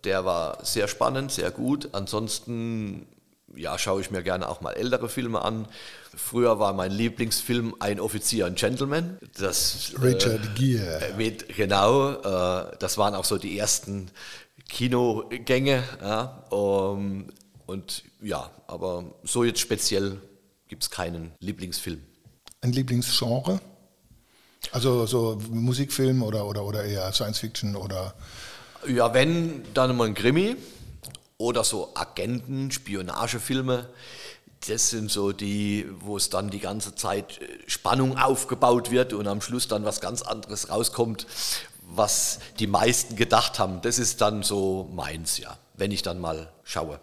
Der 0.04 0.24
war 0.24 0.64
sehr 0.64 0.86
spannend, 0.86 1.32
sehr 1.32 1.50
gut. 1.50 1.88
Ansonsten 1.92 3.08
ja, 3.56 3.78
schaue 3.78 4.00
ich 4.00 4.10
mir 4.10 4.22
gerne 4.22 4.48
auch 4.48 4.60
mal 4.60 4.72
ältere 4.72 5.08
Filme 5.08 5.42
an. 5.42 5.66
Früher 6.14 6.58
war 6.58 6.72
mein 6.72 6.92
Lieblingsfilm 6.92 7.76
Ein 7.80 8.00
Offizier, 8.00 8.46
ein 8.46 8.54
Gentleman. 8.54 9.18
Das, 9.38 9.92
Richard 10.00 10.44
äh, 10.44 10.58
Gere. 10.58 11.14
Mit, 11.16 11.54
genau, 11.54 12.12
äh, 12.12 12.76
das 12.78 12.98
waren 12.98 13.14
auch 13.14 13.24
so 13.24 13.38
die 13.38 13.58
ersten 13.58 14.10
Kinogänge. 14.68 15.82
Ja, 16.00 16.44
um, 16.50 17.26
und 17.66 18.04
ja, 18.20 18.50
aber 18.66 19.04
so 19.24 19.44
jetzt 19.44 19.60
speziell 19.60 20.18
gibt 20.68 20.84
es 20.84 20.90
keinen 20.90 21.32
Lieblingsfilm. 21.40 22.02
Ein 22.60 22.72
Lieblingsgenre? 22.72 23.60
Also 24.72 25.06
so 25.06 25.38
Musikfilm 25.50 26.22
oder, 26.22 26.46
oder, 26.46 26.64
oder 26.64 26.84
eher 26.84 27.12
Science 27.12 27.38
Fiction 27.38 27.76
oder? 27.76 28.14
Ja, 28.88 29.14
wenn, 29.14 29.62
dann 29.74 29.90
immer 29.90 30.04
ein 30.04 30.14
Krimi 30.14 30.56
oder 31.38 31.64
so 31.64 31.90
Agenten, 31.94 32.70
Spionagefilme. 32.70 33.88
Das 34.68 34.90
sind 34.90 35.10
so 35.10 35.32
die, 35.32 35.86
wo 36.00 36.16
es 36.16 36.30
dann 36.30 36.50
die 36.50 36.60
ganze 36.60 36.94
Zeit 36.94 37.40
äh, 37.40 37.46
Spannung 37.66 38.18
aufgebaut 38.18 38.90
wird 38.90 39.12
und 39.12 39.26
am 39.26 39.40
Schluss 39.40 39.68
dann 39.68 39.84
was 39.84 40.00
ganz 40.00 40.22
anderes 40.22 40.70
rauskommt, 40.70 41.26
was 41.82 42.40
die 42.58 42.66
meisten 42.66 43.16
gedacht 43.16 43.58
haben. 43.58 43.80
Das 43.82 43.98
ist 43.98 44.20
dann 44.20 44.42
so 44.42 44.90
meins, 44.92 45.38
ja, 45.38 45.56
wenn 45.74 45.92
ich 45.92 46.02
dann 46.02 46.18
mal 46.18 46.50
schaue. 46.64 46.98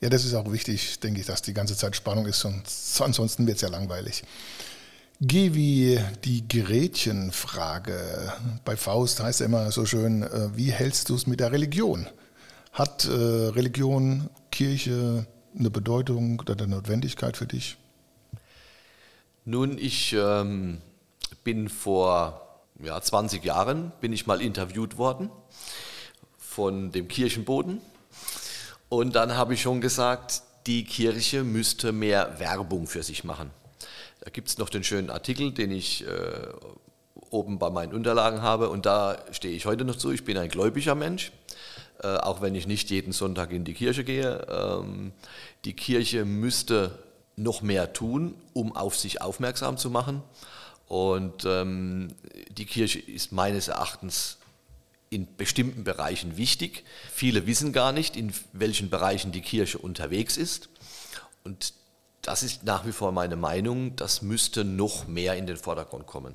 Ja, 0.00 0.08
das 0.08 0.24
ist 0.24 0.34
auch 0.34 0.50
wichtig, 0.50 1.00
denke 1.00 1.20
ich, 1.20 1.26
dass 1.26 1.42
die 1.42 1.52
ganze 1.52 1.76
Zeit 1.76 1.94
Spannung 1.94 2.26
ist, 2.26 2.40
sonst, 2.40 3.00
ansonsten 3.02 3.46
wird 3.46 3.56
es 3.56 3.62
ja 3.62 3.68
langweilig. 3.68 4.22
Geh 5.20 5.52
wie 5.52 6.00
die 6.24 6.48
Gerätchenfrage. 6.48 8.32
Bei 8.64 8.76
Faust 8.76 9.20
heißt 9.20 9.42
es 9.42 9.46
immer 9.46 9.70
so 9.70 9.84
schön, 9.84 10.22
äh, 10.22 10.56
wie 10.56 10.72
hältst 10.72 11.10
du 11.10 11.14
es 11.14 11.26
mit 11.26 11.40
der 11.40 11.52
Religion? 11.52 12.06
Hat 12.72 13.04
äh, 13.04 13.10
Religion, 13.10 14.30
Kirche 14.50 15.26
eine 15.58 15.70
Bedeutung 15.70 16.40
oder 16.40 16.54
eine 16.54 16.68
Notwendigkeit 16.68 17.36
für 17.36 17.46
dich? 17.46 17.76
Nun, 19.44 19.78
ich 19.78 20.12
ähm, 20.12 20.80
bin 21.42 21.68
vor 21.68 22.62
ja, 22.82 23.00
20 23.00 23.44
Jahren, 23.44 23.92
bin 24.00 24.12
ich 24.12 24.26
mal 24.26 24.40
interviewt 24.40 24.98
worden 24.98 25.30
von 26.38 26.92
dem 26.92 27.08
Kirchenboden. 27.08 27.80
Und 28.88 29.14
dann 29.14 29.36
habe 29.36 29.54
ich 29.54 29.62
schon 29.62 29.80
gesagt, 29.80 30.42
die 30.66 30.84
Kirche 30.84 31.42
müsste 31.42 31.92
mehr 31.92 32.38
Werbung 32.38 32.86
für 32.86 33.02
sich 33.02 33.24
machen. 33.24 33.50
Da 34.20 34.30
gibt 34.30 34.48
es 34.48 34.58
noch 34.58 34.68
den 34.68 34.84
schönen 34.84 35.10
Artikel, 35.10 35.52
den 35.52 35.70
ich 35.70 36.06
äh, 36.06 36.48
oben 37.30 37.58
bei 37.58 37.70
meinen 37.70 37.94
Unterlagen 37.94 38.42
habe. 38.42 38.68
Und 38.68 38.86
da 38.86 39.18
stehe 39.32 39.54
ich 39.54 39.66
heute 39.66 39.84
noch 39.84 39.96
zu. 39.96 40.12
Ich 40.12 40.24
bin 40.24 40.36
ein 40.36 40.48
gläubiger 40.48 40.94
Mensch, 40.94 41.32
äh, 42.02 42.16
auch 42.16 42.40
wenn 42.40 42.54
ich 42.54 42.66
nicht 42.66 42.90
jeden 42.90 43.12
Sonntag 43.12 43.52
in 43.52 43.64
die 43.64 43.74
Kirche 43.74 44.04
gehe. 44.04 44.46
Ähm, 44.50 45.12
die 45.64 45.74
Kirche 45.74 46.24
müsste 46.24 46.98
noch 47.36 47.62
mehr 47.62 47.92
tun, 47.92 48.34
um 48.52 48.76
auf 48.76 48.96
sich 48.96 49.22
aufmerksam 49.22 49.76
zu 49.76 49.90
machen. 49.90 50.22
Und 50.88 51.44
ähm, 51.44 52.08
die 52.50 52.66
Kirche 52.66 52.98
ist 52.98 53.32
meines 53.32 53.68
Erachtens 53.68 54.38
in 55.10 55.26
bestimmten 55.36 55.84
Bereichen 55.84 56.36
wichtig. 56.36 56.84
Viele 57.12 57.46
wissen 57.46 57.72
gar 57.72 57.92
nicht, 57.92 58.16
in 58.16 58.32
welchen 58.52 58.90
Bereichen 58.90 59.32
die 59.32 59.40
Kirche 59.40 59.78
unterwegs 59.78 60.36
ist. 60.36 60.68
Und 61.44 61.74
das 62.22 62.42
ist 62.42 62.64
nach 62.64 62.86
wie 62.86 62.92
vor 62.92 63.12
meine 63.12 63.36
Meinung, 63.36 63.96
das 63.96 64.22
müsste 64.22 64.64
noch 64.64 65.06
mehr 65.06 65.36
in 65.36 65.46
den 65.46 65.56
Vordergrund 65.56 66.06
kommen. 66.06 66.34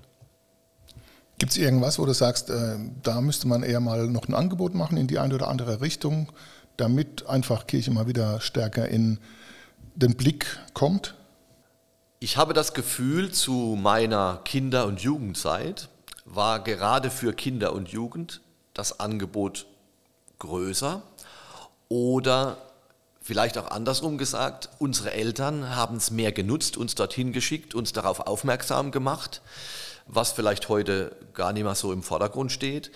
Gibt 1.38 1.52
es 1.52 1.58
irgendwas, 1.58 2.00
wo 2.00 2.06
du 2.06 2.14
sagst, 2.14 2.50
äh, 2.50 2.78
da 3.04 3.20
müsste 3.22 3.48
man 3.48 3.64
eher 3.64 3.80
mal 3.80 4.08
noch 4.08 4.28
ein 4.28 4.34
Angebot 4.34 4.74
machen 4.74 4.98
in 4.98 5.08
die 5.08 5.20
eine 5.20 5.36
oder 5.36 5.48
andere 5.48 5.82
Richtung, 5.82 6.32
damit 6.78 7.28
einfach 7.28 7.68
Kirche 7.68 7.92
mal 7.92 8.08
wieder 8.08 8.40
stärker 8.40 8.88
in 8.88 9.20
den 9.96 10.16
Blick 10.16 10.60
kommt? 10.74 11.16
Ich 12.20 12.38
habe 12.38 12.54
das 12.54 12.74
Gefühl, 12.74 13.32
zu 13.32 13.78
meiner 13.80 14.42
Kinder- 14.46 14.86
und 14.86 15.02
Jugendzeit 15.02 15.90
war 16.24 16.64
gerade 16.64 17.12
für 17.12 17.34
Kinder 17.34 17.74
und 17.74 17.90
Jugend 17.90 18.42
das 18.74 19.00
Angebot 19.00 19.66
größer 20.40 21.02
oder 21.90 22.58
Vielleicht 23.26 23.58
auch 23.58 23.72
andersrum 23.72 24.20
gesagt, 24.20 24.70
unsere 24.78 25.12
Eltern 25.12 25.76
haben 25.76 25.96
es 25.96 26.12
mehr 26.12 26.32
genutzt, 26.32 26.78
uns 26.78 26.94
dorthin 26.94 27.34
geschickt, 27.34 27.74
uns 27.74 27.92
darauf 27.92 28.20
aufmerksam 28.20 28.92
gemacht, 28.92 29.42
was 30.06 30.32
vielleicht 30.32 30.70
heute 30.70 31.16
gar 31.34 31.54
nicht 31.54 31.64
mehr 31.64 31.76
so 31.76 31.92
im 31.92 32.04
Vordergrund 32.04 32.52
steht. 32.52 32.92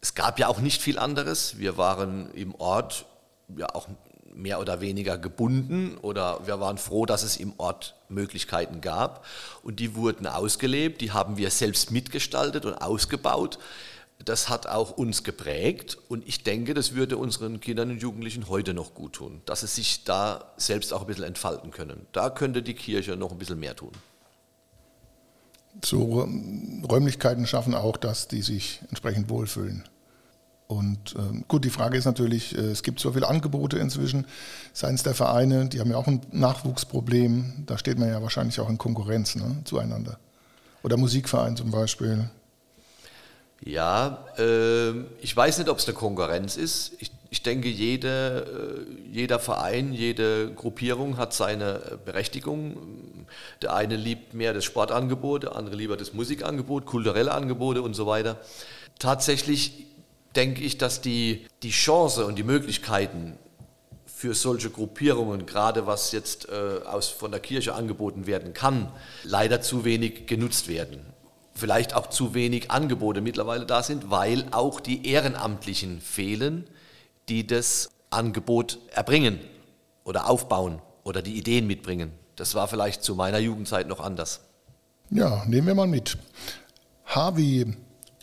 Es 0.00 0.14
gab 0.14 0.38
ja 0.38 0.48
auch 0.48 0.60
nicht 0.60 0.82
viel 0.82 0.98
anderes. 0.98 1.58
Wir 1.58 1.76
waren 1.76 2.30
im 2.32 2.54
Ort 2.54 3.06
ja 3.56 3.74
auch 3.74 3.88
mehr 4.34 4.60
oder 4.60 4.80
weniger 4.80 5.18
gebunden 5.18 5.98
oder 5.98 6.46
wir 6.46 6.60
waren 6.60 6.78
froh, 6.78 7.06
dass 7.06 7.22
es 7.22 7.36
im 7.36 7.54
Ort 7.58 7.96
Möglichkeiten 8.08 8.80
gab 8.80 9.24
und 9.62 9.80
die 9.80 9.96
wurden 9.96 10.26
ausgelebt, 10.26 11.00
die 11.00 11.10
haben 11.10 11.36
wir 11.38 11.50
selbst 11.50 11.90
mitgestaltet 11.90 12.64
und 12.64 12.74
ausgebaut 12.74 13.58
das 14.24 14.48
hat 14.48 14.66
auch 14.66 14.90
uns 14.90 15.22
geprägt 15.22 15.96
und 16.08 16.26
ich 16.26 16.42
denke, 16.42 16.74
das 16.74 16.94
würde 16.94 17.16
unseren 17.16 17.60
Kindern 17.60 17.90
und 17.90 18.02
Jugendlichen 18.02 18.48
heute 18.48 18.74
noch 18.74 18.94
gut 18.94 19.14
tun, 19.14 19.42
dass 19.46 19.60
sie 19.60 19.68
sich 19.68 20.04
da 20.04 20.52
selbst 20.56 20.92
auch 20.92 21.02
ein 21.02 21.06
bisschen 21.06 21.24
entfalten 21.24 21.70
können. 21.70 22.06
Da 22.12 22.30
könnte 22.30 22.62
die 22.62 22.74
Kirche 22.74 23.16
noch 23.16 23.30
ein 23.30 23.38
bisschen 23.38 23.60
mehr 23.60 23.76
tun. 23.76 23.92
So 25.84 26.28
Räumlichkeiten 26.88 27.46
schaffen 27.46 27.74
auch, 27.74 27.96
dass 27.96 28.28
die 28.28 28.42
sich 28.42 28.80
entsprechend 28.88 29.30
wohlfühlen. 29.30 29.84
Und 30.68 31.14
ähm, 31.16 31.44
gut, 31.48 31.64
die 31.64 31.70
Frage 31.70 31.96
ist 31.96 32.04
natürlich, 32.04 32.56
äh, 32.56 32.60
es 32.60 32.82
gibt 32.82 33.00
so 33.00 33.12
viele 33.12 33.26
Angebote 33.26 33.78
inzwischen 33.78 34.26
seitens 34.74 35.02
der 35.02 35.14
Vereine, 35.14 35.66
die 35.66 35.80
haben 35.80 35.90
ja 35.90 35.96
auch 35.96 36.06
ein 36.06 36.20
Nachwuchsproblem. 36.30 37.64
Da 37.66 37.78
steht 37.78 37.98
man 37.98 38.10
ja 38.10 38.20
wahrscheinlich 38.20 38.60
auch 38.60 38.68
in 38.68 38.76
Konkurrenz 38.76 39.34
ne, 39.34 39.62
zueinander. 39.64 40.18
Oder 40.82 40.98
Musikverein 40.98 41.56
zum 41.56 41.70
Beispiel. 41.70 42.28
Ja, 43.64 44.26
äh, 44.36 44.90
ich 45.20 45.34
weiß 45.34 45.58
nicht, 45.58 45.70
ob 45.70 45.78
es 45.78 45.86
eine 45.86 45.94
Konkurrenz 45.94 46.56
ist. 46.56 46.92
Ich, 46.98 47.10
ich 47.30 47.42
denke, 47.42 47.68
jede, 47.68 48.86
äh, 48.86 49.12
jeder 49.12 49.38
Verein, 49.38 49.92
jede 49.92 50.52
Gruppierung 50.54 51.18
hat 51.18 51.34
seine 51.34 51.98
Berechtigung. 52.04 53.26
Der 53.60 53.74
eine 53.74 53.96
liebt 53.96 54.32
mehr 54.32 54.54
das 54.54 54.64
Sportangebot, 54.64 55.42
der 55.42 55.56
andere 55.56 55.76
lieber 55.76 55.96
das 55.96 56.14
Musikangebot, 56.14 56.86
kulturelle 56.86 57.32
Angebote 57.32 57.82
und 57.82 57.94
so 57.94 58.06
weiter. 58.06 58.38
Tatsächlich 58.98 59.86
denke 60.36 60.62
ich, 60.62 60.78
dass 60.78 61.00
die, 61.00 61.46
die 61.62 61.70
Chance 61.70 62.24
und 62.24 62.36
die 62.36 62.44
Möglichkeiten 62.44 63.38
für 64.06 64.34
solche 64.34 64.70
Gruppierungen, 64.70 65.46
gerade 65.46 65.86
was 65.86 66.12
jetzt 66.12 66.48
äh, 66.48 66.86
aus, 66.86 67.08
von 67.08 67.30
der 67.30 67.40
Kirche 67.40 67.74
angeboten 67.74 68.26
werden 68.26 68.54
kann, 68.54 68.90
leider 69.22 69.60
zu 69.60 69.84
wenig 69.84 70.26
genutzt 70.26 70.68
werden 70.68 71.00
vielleicht 71.58 71.94
auch 71.94 72.06
zu 72.08 72.34
wenig 72.34 72.70
Angebote 72.70 73.20
mittlerweile 73.20 73.66
da 73.66 73.82
sind, 73.82 74.10
weil 74.10 74.46
auch 74.52 74.80
die 74.80 75.06
Ehrenamtlichen 75.08 76.00
fehlen, 76.00 76.64
die 77.28 77.46
das 77.46 77.90
Angebot 78.10 78.78
erbringen 78.92 79.40
oder 80.04 80.28
aufbauen 80.28 80.80
oder 81.04 81.22
die 81.22 81.36
Ideen 81.36 81.66
mitbringen. 81.66 82.12
Das 82.36 82.54
war 82.54 82.68
vielleicht 82.68 83.02
zu 83.02 83.14
meiner 83.14 83.38
Jugendzeit 83.38 83.88
noch 83.88 84.00
anders. 84.00 84.40
Ja, 85.10 85.44
nehmen 85.46 85.66
wir 85.66 85.74
mal 85.74 85.86
mit. 85.86 86.18
Harvey, 87.04 87.66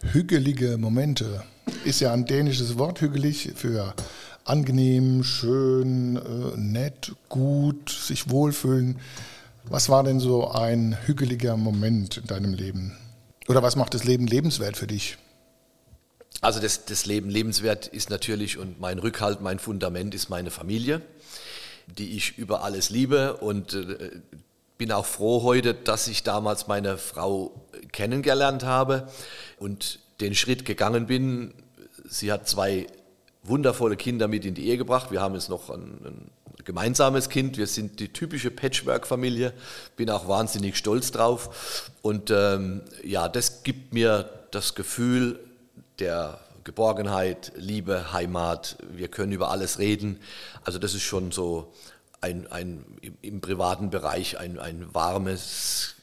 hügelige 0.01 0.77
Momente, 0.77 1.43
ist 1.83 1.99
ja 1.99 2.13
ein 2.13 2.25
dänisches 2.25 2.77
Wort, 2.77 3.01
hügelig, 3.01 3.53
für 3.55 3.93
angenehm, 4.43 5.23
schön, 5.23 6.17
äh, 6.17 6.57
nett, 6.57 7.13
gut, 7.29 7.89
sich 7.89 8.29
wohlfühlen. 8.29 8.99
Was 9.65 9.89
war 9.89 10.03
denn 10.03 10.19
so 10.19 10.49
ein 10.51 10.95
hügeliger 11.05 11.57
Moment 11.57 12.17
in 12.17 12.27
deinem 12.27 12.53
Leben? 12.53 12.95
Oder 13.47 13.63
was 13.63 13.75
macht 13.75 13.95
das 13.95 14.03
Leben 14.03 14.27
lebenswert 14.27 14.77
für 14.77 14.87
dich? 14.87 15.17
Also 16.41 16.59
das, 16.59 16.85
das 16.85 17.05
Leben 17.05 17.29
lebenswert 17.29 17.87
ist 17.87 18.09
natürlich 18.09 18.57
und 18.57 18.79
mein 18.79 18.99
Rückhalt, 18.99 19.41
mein 19.41 19.59
Fundament 19.59 20.13
ist 20.13 20.29
meine 20.29 20.51
Familie, 20.51 21.01
die 21.87 22.15
ich 22.15 22.37
über 22.37 22.63
alles 22.63 22.89
liebe 22.89 23.37
und 23.37 23.73
äh, 23.73 24.21
bin 24.77 24.91
auch 24.91 25.05
froh 25.05 25.43
heute, 25.43 25.73
dass 25.73 26.07
ich 26.07 26.23
damals 26.23 26.67
meine 26.67 26.97
Frau 26.97 27.65
kennengelernt 27.91 28.63
habe 28.63 29.07
und 29.57 29.99
den 30.19 30.35
Schritt 30.35 30.65
gegangen 30.65 31.07
bin. 31.07 31.53
Sie 32.07 32.31
hat 32.31 32.47
zwei 32.47 32.87
wundervolle 33.43 33.95
Kinder 33.95 34.27
mit 34.27 34.45
in 34.45 34.53
die 34.53 34.67
Ehe 34.67 34.77
gebracht. 34.77 35.11
Wir 35.11 35.21
haben 35.21 35.35
jetzt 35.35 35.49
noch 35.49 35.69
ein, 35.69 35.81
ein 36.03 36.31
gemeinsames 36.63 37.29
Kind. 37.29 37.57
Wir 37.57 37.67
sind 37.67 37.99
die 37.99 38.09
typische 38.09 38.51
Patchwork-Familie. 38.51 39.53
Bin 39.95 40.09
auch 40.09 40.27
wahnsinnig 40.27 40.77
stolz 40.77 41.11
drauf. 41.11 41.91
Und 42.01 42.31
ähm, 42.31 42.81
ja, 43.03 43.29
das 43.29 43.63
gibt 43.63 43.93
mir 43.93 44.29
das 44.51 44.75
Gefühl 44.75 45.39
der 45.99 46.39
Geborgenheit, 46.63 47.51
Liebe, 47.55 48.11
Heimat. 48.11 48.77
Wir 48.91 49.07
können 49.07 49.31
über 49.31 49.51
alles 49.51 49.79
reden. 49.79 50.19
Also 50.63 50.79
das 50.79 50.93
ist 50.93 51.03
schon 51.03 51.31
so 51.31 51.71
ein, 52.21 52.47
ein 52.51 52.83
im, 53.21 53.39
privaten 53.39 53.91
Bereich 53.91 54.39
ein, 54.39 54.57
ein 54.59 54.93
warmes, 54.93 55.95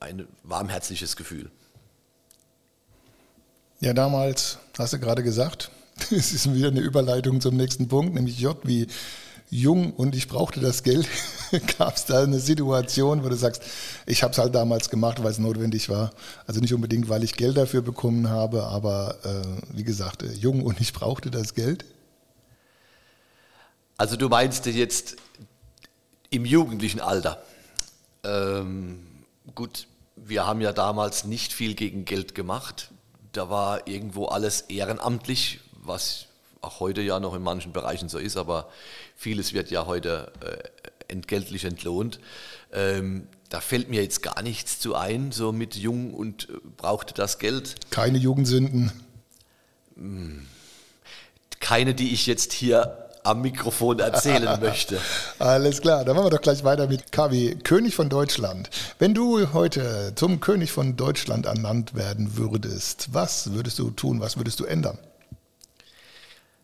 ein 0.00 0.26
warmherzliches 0.42 1.16
Gefühl. 1.16 1.50
Ja, 3.80 3.92
damals 3.92 4.58
hast 4.78 4.94
du 4.94 4.98
gerade 4.98 5.22
gesagt, 5.22 5.70
es 6.10 6.32
ist 6.32 6.52
wieder 6.54 6.68
eine 6.68 6.80
Überleitung 6.80 7.40
zum 7.42 7.56
nächsten 7.56 7.88
Punkt, 7.88 8.14
nämlich 8.14 8.40
J 8.40 8.56
wie 8.64 8.86
jung 9.50 9.92
und 9.92 10.14
ich 10.14 10.28
brauchte 10.28 10.60
das 10.60 10.82
Geld. 10.82 11.08
Gab 11.78 11.96
es 11.96 12.04
da 12.04 12.22
eine 12.22 12.40
Situation, 12.40 13.24
wo 13.24 13.28
du 13.28 13.36
sagst, 13.36 13.62
ich 14.06 14.22
habe 14.22 14.32
es 14.32 14.38
halt 14.38 14.54
damals 14.54 14.90
gemacht, 14.90 15.22
weil 15.22 15.30
es 15.30 15.38
notwendig 15.38 15.88
war. 15.88 16.12
Also 16.46 16.60
nicht 16.60 16.74
unbedingt, 16.74 17.08
weil 17.08 17.22
ich 17.22 17.36
Geld 17.36 17.56
dafür 17.56 17.82
bekommen 17.82 18.28
habe, 18.28 18.64
aber 18.64 19.16
äh, 19.24 19.76
wie 19.76 19.84
gesagt, 19.84 20.22
äh, 20.22 20.32
jung 20.32 20.62
und 20.62 20.80
ich 20.80 20.92
brauchte 20.92 21.30
das 21.30 21.54
Geld? 21.54 21.84
Also 23.96 24.16
du 24.16 24.28
meinst 24.28 24.66
jetzt 24.66 25.16
im 26.30 26.44
jugendlichen 26.44 27.00
Alter. 27.00 27.42
Ähm, 28.24 29.06
gut, 29.54 29.86
wir 30.16 30.46
haben 30.46 30.60
ja 30.60 30.72
damals 30.72 31.24
nicht 31.24 31.52
viel 31.52 31.74
gegen 31.74 32.04
Geld 32.04 32.34
gemacht. 32.34 32.90
Da 33.32 33.48
war 33.48 33.86
irgendwo 33.86 34.26
alles 34.26 34.62
ehrenamtlich, 34.62 35.60
was 35.72 36.25
auch 36.66 36.80
heute 36.80 37.00
ja 37.00 37.20
noch 37.20 37.34
in 37.34 37.42
manchen 37.42 37.72
Bereichen 37.72 38.08
so 38.08 38.18
ist, 38.18 38.36
aber 38.36 38.68
vieles 39.16 39.52
wird 39.52 39.70
ja 39.70 39.86
heute 39.86 40.32
äh, 40.40 41.12
entgeltlich 41.12 41.64
entlohnt. 41.64 42.20
Ähm, 42.72 43.28
da 43.48 43.60
fällt 43.60 43.88
mir 43.88 44.02
jetzt 44.02 44.22
gar 44.22 44.42
nichts 44.42 44.80
zu 44.80 44.94
ein, 44.94 45.32
so 45.32 45.52
mit 45.52 45.76
jung 45.76 46.12
und 46.12 46.48
äh, 46.48 46.58
brauchte 46.76 47.14
das 47.14 47.38
Geld. 47.38 47.76
Keine 47.90 48.18
Jugendsünden. 48.18 48.92
Keine, 51.60 51.94
die 51.94 52.12
ich 52.12 52.26
jetzt 52.26 52.52
hier 52.52 53.06
am 53.22 53.42
Mikrofon 53.42 53.98
erzählen 53.98 54.60
möchte. 54.60 55.00
Alles 55.38 55.80
klar, 55.80 56.04
dann 56.04 56.14
machen 56.14 56.26
wir 56.26 56.30
doch 56.30 56.42
gleich 56.42 56.64
weiter 56.64 56.86
mit 56.86 57.12
Kavi, 57.12 57.58
König 57.62 57.94
von 57.94 58.08
Deutschland. 58.08 58.70
Wenn 58.98 59.14
du 59.14 59.52
heute 59.52 60.12
zum 60.14 60.40
König 60.40 60.70
von 60.70 60.96
Deutschland 60.96 61.46
ernannt 61.46 61.94
werden 61.94 62.36
würdest, 62.36 63.08
was 63.12 63.52
würdest 63.52 63.78
du 63.78 63.90
tun, 63.90 64.20
was 64.20 64.36
würdest 64.36 64.60
du 64.60 64.64
ändern? 64.64 64.98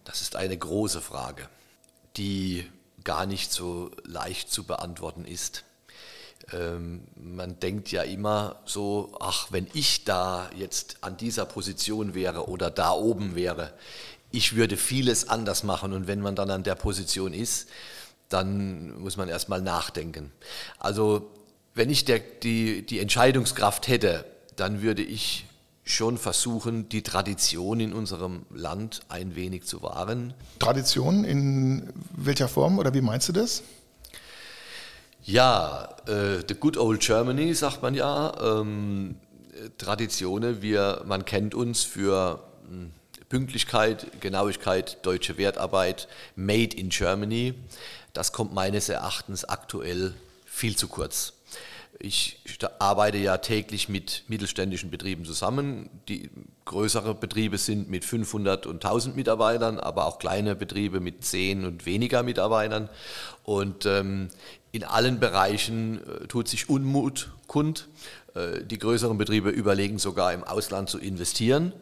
Das 0.04 0.20
ist 0.20 0.36
eine 0.36 0.56
große 0.56 1.00
Frage, 1.00 1.48
die 2.16 2.66
gar 3.04 3.26
nicht 3.26 3.52
so 3.52 3.90
leicht 4.04 4.50
zu 4.52 4.64
beantworten 4.64 5.24
ist. 5.24 5.64
Ähm, 6.52 7.02
man 7.14 7.60
denkt 7.60 7.90
ja 7.92 8.02
immer 8.02 8.60
so, 8.64 9.16
ach, 9.20 9.48
wenn 9.50 9.66
ich 9.74 10.04
da 10.04 10.50
jetzt 10.56 10.98
an 11.02 11.16
dieser 11.16 11.46
Position 11.46 12.14
wäre 12.14 12.48
oder 12.48 12.70
da 12.70 12.92
oben 12.92 13.34
wäre, 13.34 13.72
ich 14.30 14.56
würde 14.56 14.76
vieles 14.76 15.28
anders 15.28 15.62
machen 15.62 15.92
und 15.92 16.06
wenn 16.06 16.20
man 16.20 16.34
dann 16.34 16.50
an 16.50 16.62
der 16.62 16.74
Position 16.74 17.32
ist, 17.34 17.68
dann 18.28 18.98
muss 18.98 19.16
man 19.16 19.28
erstmal 19.28 19.60
nachdenken. 19.60 20.32
Also 20.78 21.30
wenn 21.74 21.90
ich 21.90 22.04
der, 22.04 22.18
die, 22.18 22.84
die 22.84 22.98
Entscheidungskraft 22.98 23.88
hätte, 23.88 24.24
dann 24.56 24.82
würde 24.82 25.02
ich 25.02 25.46
schon 25.84 26.16
versuchen, 26.16 26.88
die 26.88 27.02
Tradition 27.02 27.80
in 27.80 27.92
unserem 27.92 28.46
Land 28.50 29.00
ein 29.08 29.34
wenig 29.34 29.64
zu 29.64 29.82
wahren. 29.82 30.34
Tradition 30.58 31.24
in 31.24 31.92
welcher 32.16 32.48
Form 32.48 32.78
oder 32.78 32.94
wie 32.94 33.00
meinst 33.00 33.28
du 33.28 33.32
das? 33.32 33.62
Ja, 35.24 35.96
äh, 36.06 36.42
the 36.48 36.54
good 36.54 36.76
old 36.76 37.00
Germany, 37.00 37.54
sagt 37.54 37.82
man 37.82 37.94
ja. 37.94 38.60
Ähm, 38.60 39.16
Traditionen, 39.78 40.62
wir, 40.62 41.02
man 41.06 41.24
kennt 41.24 41.54
uns 41.54 41.82
für 41.82 42.42
hm, 42.68 42.90
Pünktlichkeit, 43.28 44.20
Genauigkeit, 44.20 44.98
deutsche 45.06 45.38
Wertarbeit, 45.38 46.08
made 46.34 46.76
in 46.76 46.88
Germany. 46.88 47.54
Das 48.12 48.32
kommt 48.32 48.52
meines 48.52 48.88
Erachtens 48.88 49.44
aktuell 49.44 50.14
viel 50.44 50.76
zu 50.76 50.88
kurz. 50.88 51.32
Ich 52.04 52.40
arbeite 52.80 53.18
ja 53.18 53.38
täglich 53.38 53.88
mit 53.88 54.24
mittelständischen 54.26 54.90
Betrieben 54.90 55.24
zusammen. 55.24 55.88
Die 56.08 56.30
größere 56.64 57.14
Betriebe 57.14 57.58
sind 57.58 57.88
mit 57.88 58.04
500 58.04 58.66
und 58.66 58.84
1000 58.84 59.14
Mitarbeitern, 59.14 59.78
aber 59.78 60.06
auch 60.06 60.18
kleine 60.18 60.56
Betriebe 60.56 60.98
mit 60.98 61.24
10 61.24 61.64
und 61.64 61.86
weniger 61.86 62.24
Mitarbeitern. 62.24 62.88
Und 63.44 63.86
ähm, 63.86 64.30
in 64.72 64.82
allen 64.82 65.20
Bereichen 65.20 66.00
äh, 66.00 66.26
tut 66.26 66.48
sich 66.48 66.68
Unmut 66.68 67.30
kund. 67.46 67.86
Äh, 68.34 68.64
die 68.64 68.80
größeren 68.80 69.16
Betriebe 69.16 69.50
überlegen 69.50 70.00
sogar 70.00 70.32
im 70.32 70.42
Ausland 70.42 70.90
zu 70.90 70.98
investieren. 70.98 71.72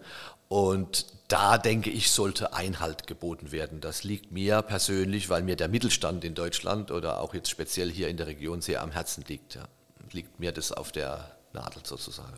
Und 0.49 1.07
da 1.29 1.57
denke 1.57 1.89
ich, 1.89 2.11
sollte 2.11 2.53
Einhalt 2.53 3.07
geboten 3.07 3.53
werden. 3.53 3.81
Das 3.81 4.05
liegt 4.05 4.33
mir 4.33 4.61
persönlich, 4.61 5.31
weil 5.31 5.43
mir 5.43 5.57
der 5.57 5.69
Mittelstand 5.69 6.25
in 6.25 6.35
Deutschland 6.35 6.91
oder 6.91 7.21
auch 7.21 7.33
jetzt 7.33 7.49
speziell 7.49 7.91
hier 7.91 8.09
in 8.09 8.19
der 8.19 8.27
Region 8.27 8.61
sehr 8.61 8.83
am 8.83 8.91
Herzen 8.91 9.25
liegt. 9.27 9.55
Ja. 9.55 9.67
Liegt 10.12 10.40
mir 10.40 10.52
das 10.52 10.73
auf 10.73 10.93
der 10.93 11.31
Nadel 11.52 11.83
sozusagen. 11.85 12.33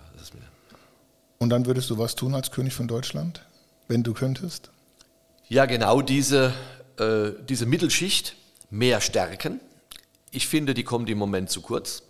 Und 1.38 1.50
dann 1.50 1.66
würdest 1.66 1.90
du 1.90 1.98
was 1.98 2.14
tun 2.14 2.34
als 2.34 2.50
König 2.50 2.74
von 2.74 2.86
Deutschland, 2.86 3.44
wenn 3.88 4.02
du 4.02 4.14
könntest? 4.14 4.70
Ja, 5.48 5.66
genau 5.66 6.00
diese, 6.02 6.54
äh, 6.98 7.30
diese 7.48 7.66
Mittelschicht 7.66 8.36
mehr 8.70 9.00
stärken. 9.00 9.60
Ich 10.30 10.46
finde, 10.46 10.72
die 10.72 10.84
kommt 10.84 11.10
im 11.10 11.18
Moment 11.18 11.50
zu 11.50 11.60
kurz. 11.60 12.04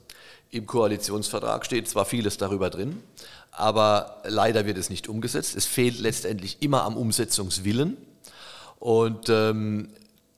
Im 0.50 0.66
Koalitionsvertrag 0.66 1.64
steht 1.64 1.88
zwar 1.88 2.04
vieles 2.04 2.36
darüber 2.36 2.68
drin, 2.68 3.02
aber 3.50 4.22
leider 4.24 4.66
wird 4.66 4.76
es 4.76 4.90
nicht 4.90 5.08
umgesetzt. 5.08 5.56
Es 5.56 5.64
fehlt 5.64 5.98
letztendlich 5.98 6.58
immer 6.60 6.82
am 6.82 6.96
Umsetzungswillen. 6.96 7.96
Und 8.78 9.28
ähm, 9.28 9.88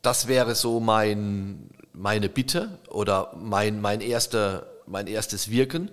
das 0.02 0.28
wäre 0.28 0.54
so 0.54 0.80
mein, 0.80 1.68
meine 1.92 2.28
Bitte 2.28 2.78
oder 2.88 3.34
mein, 3.36 3.80
mein, 3.80 4.00
erster, 4.00 4.66
mein 4.86 5.06
erstes 5.06 5.50
Wirken, 5.50 5.90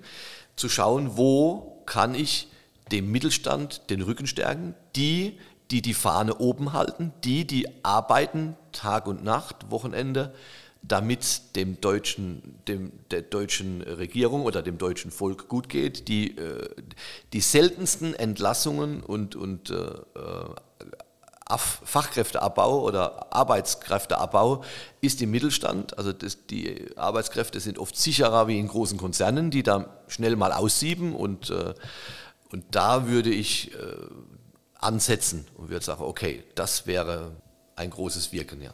zu 0.56 0.70
schauen, 0.70 1.18
wo 1.18 1.82
kann 1.86 2.16
ich 2.16 2.48
dem 2.92 3.12
Mittelstand 3.12 3.90
den 3.90 4.02
Rücken 4.02 4.28
stärken, 4.28 4.76
die, 4.96 5.40
die 5.72 5.82
die 5.82 5.94
Fahne 5.94 6.38
oben 6.38 6.74
halten, 6.74 7.14
die, 7.24 7.48
die 7.48 7.68
arbeiten 7.84 8.56
Tag 8.72 9.08
und 9.08 9.24
Nacht, 9.24 9.72
Wochenende, 9.72 10.34
damit 10.84 11.56
dem 11.56 11.80
deutschen, 11.80 12.56
dem, 12.68 12.92
der 13.12 13.22
deutschen 13.22 13.82
Regierung 13.82 14.44
oder 14.44 14.62
dem 14.62 14.78
deutschen 14.78 15.12
Volk 15.12 15.48
gut 15.48 15.70
geht. 15.70 16.08
Die, 16.08 16.38
äh, 16.38 16.70
die 17.34 17.42
seltensten 17.42 18.14
Entlassungen 18.16 19.02
und, 19.02 19.36
und 19.36 19.70
äh, 19.70 19.76
Fachkräfteabbau 21.60 22.82
oder 22.82 23.34
Arbeitskräfteabbau 23.34 24.64
ist 25.02 25.22
im 25.22 25.32
Mittelstand. 25.32 25.98
Also 25.98 26.14
das, 26.14 26.46
die 26.48 26.96
Arbeitskräfte 26.98 27.60
sind 27.60 27.80
oft 27.80 27.98
sicherer 27.98 28.48
wie 28.48 28.60
in 28.60 28.68
großen 28.68 28.98
Konzernen, 28.98 29.52
die 29.52 29.64
da 29.64 29.86
schnell 30.08 30.36
mal 30.36 30.54
aussieben. 30.54 31.16
Und, 31.16 31.50
äh, 31.50 31.74
und 32.52 32.66
da 32.72 33.08
würde 33.08 33.30
ich 33.30 33.72
ansetzen 34.82 35.48
und 35.56 35.70
würde 35.70 35.86
sagen, 35.86 36.04
okay, 36.04 36.44
das 36.56 36.88
wäre 36.88 37.32
ein 37.76 37.90
großes 37.90 38.32
Wirken. 38.32 38.62
Ja. 38.62 38.72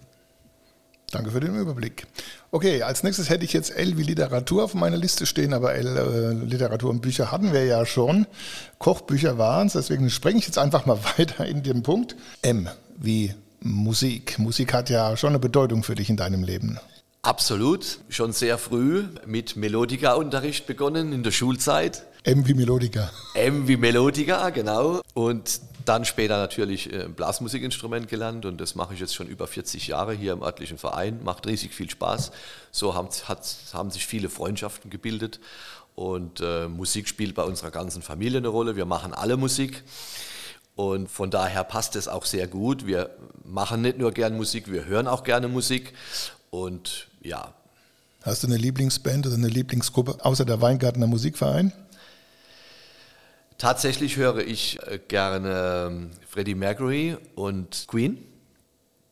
Danke 1.12 1.32
für 1.32 1.40
den 1.40 1.56
Überblick. 1.56 2.06
Okay, 2.52 2.82
als 2.84 3.02
nächstes 3.02 3.30
hätte 3.30 3.46
ich 3.46 3.54
jetzt 3.54 3.70
L 3.70 3.98
wie 3.98 4.04
Literatur 4.04 4.66
auf 4.66 4.74
meiner 4.74 4.98
Liste 4.98 5.26
stehen, 5.26 5.54
aber 5.54 5.74
L, 5.74 5.96
äh, 5.96 6.46
Literatur 6.46 6.90
und 6.90 7.02
Bücher 7.02 7.32
hatten 7.32 7.54
wir 7.54 7.66
ja 7.66 7.86
schon. 7.86 8.28
Kochbücher 8.78 9.38
waren 9.38 9.68
es, 9.68 9.74
deswegen 9.74 10.10
springe 10.10 10.40
ich 10.40 10.46
jetzt 10.46 10.58
einfach 10.58 10.86
mal 10.86 11.00
weiter 11.18 11.46
in 11.46 11.64
den 11.64 11.82
Punkt. 11.82 12.18
M 12.42 12.68
wie 12.98 13.34
Musik. 13.62 14.38
Musik 14.38 14.74
hat 14.74 14.90
ja 14.90 15.16
schon 15.16 15.30
eine 15.30 15.40
Bedeutung 15.40 15.84
für 15.84 15.96
dich 15.96 16.10
in 16.10 16.18
deinem 16.18 16.44
Leben. 16.44 16.78
Absolut, 17.22 18.00
schon 18.10 18.34
sehr 18.34 18.58
früh 18.58 19.06
mit 19.26 19.56
Melodika-Unterricht 19.56 20.68
begonnen 20.68 21.14
in 21.14 21.24
der 21.24 21.32
Schulzeit. 21.32 22.04
M 22.24 22.46
wie 22.48 22.54
Melodika. 22.54 23.10
M 23.34 23.68
wie 23.68 23.78
Melodika, 23.78 24.50
genau. 24.50 25.02
Und 25.14 25.62
dann 25.88 26.06
später 26.06 26.38
natürlich 26.38 26.92
ein 26.94 27.02
äh, 27.02 27.08
Blasmusikinstrument 27.10 28.08
gelernt 28.08 28.46
und 28.46 28.60
das 28.60 28.76
mache 28.76 28.94
ich 28.94 29.00
jetzt 29.00 29.16
schon 29.16 29.28
über 29.28 29.48
40 29.48 29.88
Jahre 29.88 30.14
hier 30.14 30.34
im 30.34 30.44
örtlichen 30.44 30.78
Verein. 30.78 31.24
Macht 31.24 31.48
riesig 31.48 31.74
viel 31.74 31.90
Spaß. 31.90 32.32
So 32.72 32.94
haben, 32.94 33.10
hat, 33.26 33.56
haben 33.74 33.92
sich 33.92 34.06
viele 34.06 34.30
Freundschaften 34.30 34.90
gebildet 34.90 35.40
und 35.96 36.42
äh, 36.42 36.68
Musik 36.68 37.08
spielt 37.08 37.36
bei 37.36 37.44
unserer 37.44 37.72
ganzen 37.72 38.02
Familie 38.02 38.38
eine 38.38 38.50
Rolle. 38.50 38.76
Wir 38.76 38.86
machen 38.86 39.14
alle 39.14 39.38
Musik. 39.38 39.84
Und 40.76 41.10
von 41.10 41.32
daher 41.32 41.64
passt 41.64 41.96
es 41.96 42.08
auch 42.08 42.26
sehr 42.26 42.48
gut. 42.48 42.86
Wir 42.86 43.10
machen 43.44 43.82
nicht 43.82 43.98
nur 43.98 44.12
gern 44.12 44.38
Musik, 44.38 44.72
wir 44.72 44.86
hören 44.86 45.08
auch 45.08 45.24
gerne 45.24 45.48
Musik. 45.48 45.94
Und 46.52 47.08
ja. 47.22 47.54
Hast 48.22 48.44
du 48.44 48.48
eine 48.48 48.58
Lieblingsband 48.58 49.26
oder 49.26 49.36
eine 49.36 49.48
Lieblingsgruppe 49.48 50.24
außer 50.24 50.46
der 50.46 50.62
Weingartener 50.62 51.08
Musikverein? 51.08 51.74
Tatsächlich 53.58 54.18
höre 54.18 54.38
ich 54.38 54.80
äh, 54.86 55.00
gerne 55.00 55.88
ähm, 55.88 56.12
Freddie 56.30 56.54
Mercury 56.54 57.18
und 57.36 57.86
Queen. 57.88 58.24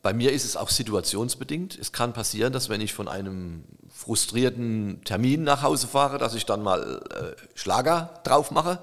Bei 0.03 0.13
mir 0.13 0.31
ist 0.33 0.45
es 0.45 0.55
auch 0.55 0.69
situationsbedingt. 0.69 1.79
Es 1.79 1.91
kann 1.91 2.13
passieren, 2.13 2.53
dass 2.53 2.69
wenn 2.69 2.79
ich 2.79 2.93
von 2.93 3.07
einem 3.07 3.63
frustrierten 3.89 5.01
Termin 5.03 5.43
nach 5.43 5.63
Hause 5.63 5.87
fahre, 5.87 6.19
dass 6.19 6.35
ich 6.35 6.45
dann 6.45 6.61
mal 6.61 7.01
äh, 7.09 7.57
Schlager 7.57 8.21
drauf 8.23 8.51
mache 8.51 8.79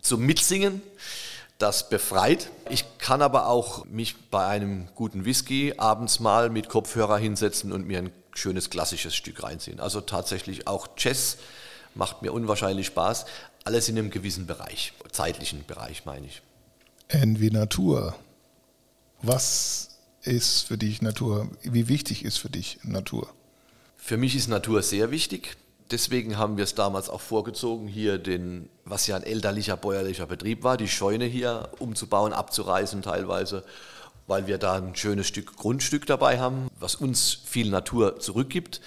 zum 0.00 0.20
Mitsingen. 0.20 0.80
Das 1.58 1.88
befreit. 1.88 2.50
Ich 2.68 2.84
kann 2.98 3.20
aber 3.20 3.48
auch 3.48 3.84
mich 3.86 4.14
bei 4.30 4.46
einem 4.46 4.88
guten 4.94 5.24
Whisky 5.24 5.74
abends 5.76 6.20
mal 6.20 6.50
mit 6.50 6.68
Kopfhörer 6.68 7.18
hinsetzen 7.18 7.72
und 7.72 7.86
mir 7.86 7.98
ein 7.98 8.12
schönes 8.32 8.70
klassisches 8.70 9.16
Stück 9.16 9.42
reinziehen. 9.42 9.80
Also 9.80 10.00
tatsächlich 10.00 10.68
auch 10.68 10.86
Jazz 10.96 11.38
macht 11.94 12.22
mir 12.22 12.32
unwahrscheinlich 12.32 12.86
Spaß. 12.86 13.26
Alles 13.64 13.88
in 13.88 13.96
einem 13.98 14.10
gewissen 14.10 14.46
Bereich, 14.46 14.92
zeitlichen 15.10 15.64
Bereich 15.66 16.04
meine 16.04 16.26
ich. 16.26 16.42
Wie 17.10 17.50
Natur. 17.50 18.14
Was 19.22 19.96
ist 20.20 20.66
für 20.66 20.76
dich 20.76 21.00
Natur? 21.00 21.48
Wie 21.62 21.88
wichtig 21.88 22.26
ist 22.26 22.36
für 22.36 22.50
dich 22.50 22.78
Natur? 22.82 23.26
Für 23.96 24.18
mich 24.18 24.36
ist 24.36 24.48
Natur 24.48 24.82
sehr 24.82 25.10
wichtig. 25.10 25.56
Deswegen 25.90 26.36
haben 26.36 26.58
wir 26.58 26.64
es 26.64 26.74
damals 26.74 27.08
auch 27.08 27.22
vorgezogen, 27.22 27.88
hier 27.88 28.18
den, 28.18 28.68
was 28.84 29.06
ja 29.06 29.16
ein 29.16 29.22
elterlicher 29.22 29.78
bäuerlicher 29.78 30.26
Betrieb 30.26 30.62
war, 30.62 30.76
die 30.76 30.88
Scheune 30.88 31.24
hier 31.24 31.70
umzubauen, 31.78 32.34
abzureißen 32.34 33.00
teilweise, 33.00 33.64
weil 34.26 34.46
wir 34.46 34.58
da 34.58 34.74
ein 34.74 34.94
schönes 34.96 35.26
Stück 35.26 35.56
Grundstück 35.56 36.06
dabei 36.06 36.38
haben, 36.38 36.68
was 36.78 36.94
uns 36.94 37.38
viel 37.44 37.70
Natur 37.70 38.18
zurückgibt 38.20 38.80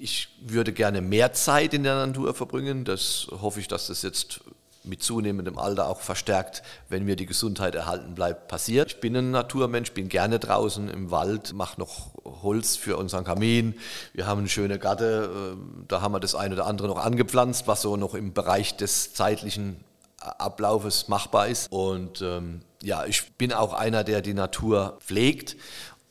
ich 0.00 0.28
würde 0.40 0.72
gerne 0.72 1.00
mehr 1.00 1.32
Zeit 1.32 1.74
in 1.74 1.82
der 1.82 2.06
Natur 2.06 2.34
verbringen. 2.34 2.84
Das 2.84 3.28
hoffe 3.30 3.60
ich, 3.60 3.68
dass 3.68 3.88
das 3.88 4.02
jetzt 4.02 4.40
mit 4.84 5.02
zunehmendem 5.02 5.58
Alter 5.58 5.88
auch 5.88 6.00
verstärkt, 6.00 6.62
wenn 6.88 7.04
mir 7.04 7.16
die 7.16 7.26
Gesundheit 7.26 7.74
erhalten 7.74 8.14
bleibt, 8.14 8.48
passiert. 8.48 8.92
Ich 8.92 9.00
bin 9.00 9.14
ein 9.16 9.30
Naturmensch, 9.30 9.92
bin 9.92 10.08
gerne 10.08 10.38
draußen 10.38 10.88
im 10.88 11.10
Wald, 11.10 11.52
mache 11.52 11.78
noch 11.78 12.12
Holz 12.24 12.76
für 12.76 12.96
unseren 12.96 13.24
Kamin. 13.24 13.74
Wir 14.14 14.26
haben 14.26 14.38
eine 14.38 14.48
schöne 14.48 14.78
Gatte, 14.78 15.56
äh, 15.56 15.84
da 15.88 16.00
haben 16.00 16.12
wir 16.12 16.20
das 16.20 16.34
eine 16.34 16.54
oder 16.54 16.66
andere 16.66 16.88
noch 16.88 17.04
angepflanzt, 17.04 17.66
was 17.66 17.82
so 17.82 17.96
noch 17.96 18.14
im 18.14 18.32
Bereich 18.32 18.76
des 18.76 19.12
zeitlichen 19.12 19.84
Ablaufes 20.20 21.08
machbar 21.08 21.48
ist. 21.48 21.70
Und 21.70 22.22
ähm, 22.22 22.60
ja, 22.82 23.04
ich 23.04 23.32
bin 23.34 23.52
auch 23.52 23.72
einer, 23.72 24.04
der 24.04 24.20
die 24.20 24.34
Natur 24.34 24.98
pflegt. 25.00 25.56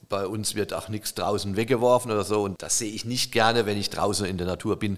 Bei 0.09 0.25
uns 0.25 0.55
wird 0.55 0.73
auch 0.73 0.89
nichts 0.89 1.13
draußen 1.15 1.55
weggeworfen 1.55 2.11
oder 2.11 2.23
so. 2.23 2.43
Und 2.43 2.61
das 2.61 2.77
sehe 2.77 2.91
ich 2.91 3.05
nicht 3.05 3.31
gerne, 3.31 3.65
wenn 3.65 3.77
ich 3.77 3.89
draußen 3.89 4.25
in 4.25 4.37
der 4.37 4.47
Natur 4.47 4.79
bin, 4.79 4.97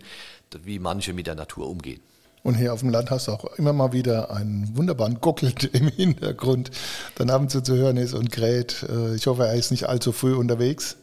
wie 0.63 0.80
manche 0.80 1.13
mit 1.13 1.28
der 1.28 1.36
Natur 1.36 1.67
umgehen. 1.67 2.02
Und 2.41 2.56
hier 2.56 2.74
auf 2.74 2.80
dem 2.80 2.89
Land 2.89 3.12
hast 3.12 3.28
du 3.28 3.34
auch 3.34 3.45
immer 3.58 3.74
mal 3.74 3.91
wieder 3.91 4.32
einen 4.32 4.78
wunderbaren 4.78 5.19
Gockel 5.19 5.54
im 5.74 5.89
Hintergrund, 5.89 6.72
der 7.17 7.30
ab 7.30 7.41
und 7.41 7.52
zu 7.52 7.62
zu 7.62 7.76
hören 7.76 7.98
ist 7.98 8.13
und 8.13 8.32
kräht. 8.32 8.84
Äh, 8.84 9.15
ich 9.15 9.28
hoffe, 9.28 9.45
er 9.45 9.56
ist 9.56 9.72
nicht 9.72 9.89
allzu 9.89 10.12
früh 10.12 10.34
unterwegs. 10.34 10.95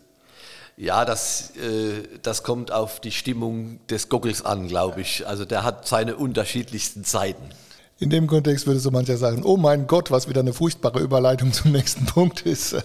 Ja, 0.79 1.05
das, 1.05 1.53
äh, 1.57 2.03
das 2.23 2.43
kommt 2.43 2.71
auf 2.71 3.01
die 3.01 3.13
Stimmung 3.13 3.81
des 3.89 4.09
Gockels 4.09 4.45
an, 4.45 4.69
glaube 4.69 5.01
ich. 5.01 5.27
Also 5.27 5.45
der 5.45 5.63
hat 5.63 5.87
seine 5.87 6.17
unterschiedlichsten 6.17 7.05
Zeiten. 7.05 7.51
In 7.99 8.11
dem 8.11 8.27
Kontext 8.27 8.67
würde 8.67 8.79
so 8.79 8.91
mancher 8.91 9.17
sagen, 9.17 9.43
oh 9.43 9.57
mein 9.57 9.87
Gott, 9.87 10.11
was 10.11 10.29
wieder 10.29 10.41
eine 10.41 10.53
furchtbare 10.53 11.01
Überleitung 11.01 11.55
zum 11.55 11.73
nächsten 11.73 12.05
Punkt 12.07 12.43
ist. 12.43 12.77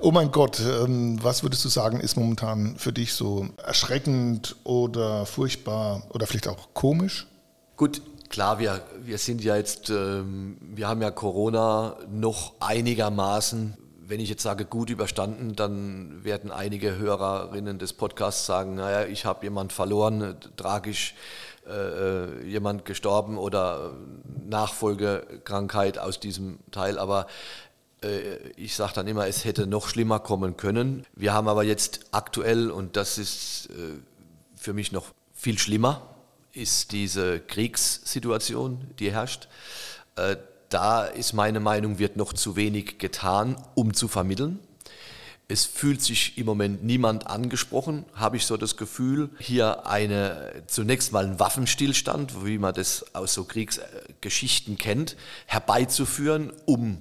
oh 0.00 0.10
mein 0.10 0.32
Gott, 0.32 0.60
ähm, 0.60 1.22
was 1.22 1.44
würdest 1.44 1.64
du 1.64 1.68
sagen, 1.68 2.00
ist 2.00 2.16
momentan 2.16 2.74
für 2.76 2.92
dich 2.92 3.12
so 3.14 3.46
erschreckend 3.64 4.56
oder 4.64 5.24
furchtbar 5.24 6.02
oder 6.10 6.26
vielleicht 6.26 6.48
auch 6.48 6.70
komisch? 6.74 7.28
Gut, 7.76 8.02
klar, 8.28 8.58
wir, 8.58 8.82
wir 9.04 9.18
sind 9.18 9.44
ja 9.44 9.54
jetzt, 9.54 9.90
ähm, 9.90 10.56
wir 10.60 10.88
haben 10.88 11.00
ja 11.00 11.12
Corona 11.12 11.96
noch 12.10 12.54
einigermaßen, 12.58 13.76
wenn 14.06 14.18
ich 14.18 14.28
jetzt 14.28 14.42
sage 14.42 14.64
gut 14.64 14.90
überstanden, 14.90 15.54
dann 15.54 16.24
werden 16.24 16.50
einige 16.50 16.96
Hörerinnen 16.96 17.78
des 17.78 17.92
Podcasts 17.92 18.46
sagen, 18.46 18.74
naja, 18.74 19.06
ich 19.06 19.24
habe 19.24 19.44
jemand 19.44 19.72
verloren, 19.72 20.34
tragisch 20.56 21.14
äh, 21.66 21.72
äh, 21.72 22.46
jemand 22.46 22.84
gestorben 22.84 23.38
oder 23.38 23.96
Nachfolgekrankheit 24.46 25.98
aus 25.98 26.20
diesem 26.20 26.58
Teil, 26.70 26.98
aber 26.98 27.26
äh, 28.02 28.36
ich 28.56 28.76
sage 28.76 28.92
dann 28.94 29.06
immer, 29.06 29.26
es 29.26 29.46
hätte 29.46 29.66
noch 29.66 29.88
schlimmer 29.88 30.20
kommen 30.20 30.58
können. 30.58 31.06
Wir 31.14 31.32
haben 31.32 31.48
aber 31.48 31.64
jetzt 31.64 32.00
aktuell, 32.10 32.70
und 32.70 32.96
das 32.96 33.16
ist 33.16 33.70
äh, 33.70 33.98
für 34.54 34.74
mich 34.74 34.92
noch 34.92 35.06
viel 35.32 35.58
schlimmer, 35.58 36.02
ist 36.52 36.92
diese 36.92 37.40
Kriegssituation, 37.40 38.86
die 38.98 39.10
herrscht. 39.10 39.48
Da 40.68 41.04
ist 41.04 41.32
meine 41.32 41.58
Meinung, 41.58 41.98
wird 41.98 42.16
noch 42.16 42.32
zu 42.32 42.54
wenig 42.54 42.98
getan, 42.98 43.56
um 43.74 43.92
zu 43.92 44.06
vermitteln. 44.06 44.60
Es 45.46 45.66
fühlt 45.66 46.00
sich 46.00 46.38
im 46.38 46.46
Moment 46.46 46.84
niemand 46.84 47.26
angesprochen, 47.26 48.04
habe 48.14 48.36
ich 48.36 48.46
so 48.46 48.56
das 48.56 48.76
Gefühl. 48.76 49.28
Hier 49.38 49.86
eine 49.86 50.62
zunächst 50.66 51.12
mal 51.12 51.24
einen 51.24 51.38
Waffenstillstand, 51.38 52.44
wie 52.44 52.58
man 52.58 52.74
das 52.74 53.14
aus 53.14 53.34
so 53.34 53.44
Kriegsgeschichten 53.44 54.78
kennt, 54.78 55.16
herbeizuführen, 55.46 56.52
um 56.64 56.98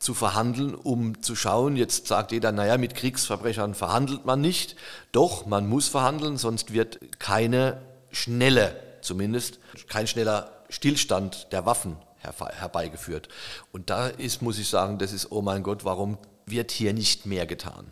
zu 0.00 0.12
verhandeln, 0.12 0.74
um 0.74 1.22
zu 1.22 1.36
schauen. 1.36 1.76
Jetzt 1.76 2.08
sagt 2.08 2.32
jeder, 2.32 2.50
naja, 2.50 2.78
mit 2.78 2.94
Kriegsverbrechern 2.94 3.74
verhandelt 3.74 4.24
man 4.26 4.40
nicht. 4.40 4.74
Doch, 5.12 5.46
man 5.46 5.68
muss 5.68 5.88
verhandeln, 5.88 6.36
sonst 6.36 6.72
wird 6.72 7.20
keine 7.20 7.80
schnelle 8.10 8.84
zumindest 9.04 9.58
kein 9.88 10.06
schneller 10.06 10.50
Stillstand 10.68 11.52
der 11.52 11.66
Waffen 11.66 11.96
herbeigeführt. 12.20 13.28
Und 13.70 13.90
da 13.90 14.08
ist, 14.08 14.40
muss 14.40 14.58
ich 14.58 14.68
sagen, 14.68 14.98
das 14.98 15.12
ist, 15.12 15.30
oh 15.30 15.42
mein 15.42 15.62
Gott, 15.62 15.84
warum 15.84 16.16
wird 16.46 16.70
hier 16.70 16.92
nicht 16.92 17.26
mehr 17.26 17.46
getan? 17.46 17.86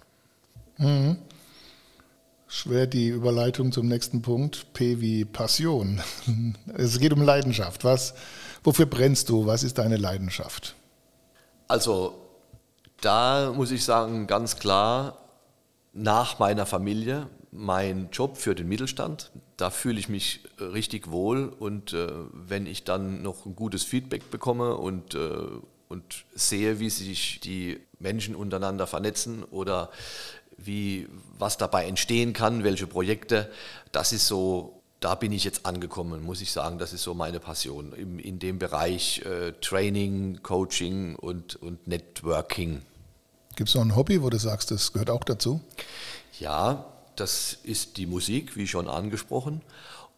Mhm. 0.78 1.18
Schwer 2.48 2.86
die 2.86 3.08
Überleitung 3.08 3.72
zum 3.72 3.88
nächsten 3.88 4.20
Punkt. 4.20 4.72
P 4.74 5.00
wie 5.00 5.24
Passion. 5.24 6.02
Es 6.74 6.98
geht 6.98 7.12
um 7.12 7.22
Leidenschaft. 7.22 7.84
Was, 7.84 8.14
wofür 8.62 8.86
brennst 8.86 9.28
du? 9.28 9.46
Was 9.46 9.62
ist 9.62 9.78
deine 9.78 9.96
Leidenschaft? 9.96 10.74
Also, 11.68 12.18
da 13.00 13.52
muss 13.56 13.70
ich 13.70 13.84
sagen, 13.84 14.26
ganz 14.26 14.56
klar, 14.56 15.18
nach 15.92 16.38
meiner 16.38 16.66
Familie 16.66 17.28
mein 17.52 18.08
Job 18.10 18.38
für 18.38 18.54
den 18.54 18.68
Mittelstand. 18.68 19.30
Da 19.56 19.70
fühle 19.70 20.00
ich 20.00 20.08
mich 20.08 20.40
richtig 20.58 21.10
wohl 21.10 21.48
und 21.48 21.92
äh, 21.92 22.08
wenn 22.32 22.66
ich 22.66 22.84
dann 22.84 23.22
noch 23.22 23.46
ein 23.46 23.54
gutes 23.54 23.84
Feedback 23.84 24.30
bekomme 24.30 24.76
und, 24.76 25.14
äh, 25.14 25.46
und 25.88 26.24
sehe, 26.34 26.80
wie 26.80 26.90
sich 26.90 27.40
die 27.40 27.78
Menschen 28.02 28.34
untereinander 28.34 28.86
vernetzen 28.86 29.44
oder 29.44 29.90
wie, 30.58 31.08
was 31.38 31.56
dabei 31.56 31.86
entstehen 31.86 32.32
kann, 32.32 32.64
welche 32.64 32.86
Projekte, 32.86 33.50
das 33.90 34.12
ist 34.12 34.26
so, 34.26 34.82
da 35.00 35.14
bin 35.14 35.32
ich 35.32 35.44
jetzt 35.44 35.66
angekommen, 35.66 36.22
muss 36.22 36.40
ich 36.40 36.52
sagen, 36.52 36.78
das 36.78 36.92
ist 36.92 37.02
so 37.02 37.14
meine 37.14 37.40
Passion 37.40 37.92
in, 37.92 38.18
in 38.18 38.38
dem 38.38 38.58
Bereich 38.58 39.22
äh, 39.24 39.52
Training, 39.60 40.40
Coaching 40.42 41.16
und, 41.16 41.56
und 41.56 41.86
Networking. 41.86 42.82
Gibt 43.56 43.68
es 43.68 43.74
noch 43.74 43.82
ein 43.82 43.96
Hobby, 43.96 44.22
wo 44.22 44.30
du 44.30 44.38
sagst, 44.38 44.70
das 44.70 44.92
gehört 44.92 45.10
auch 45.10 45.24
dazu? 45.24 45.60
Ja, 46.38 46.86
das 47.16 47.58
ist 47.62 47.96
die 47.96 48.06
Musik, 48.06 48.56
wie 48.56 48.66
schon 48.66 48.88
angesprochen, 48.88 49.62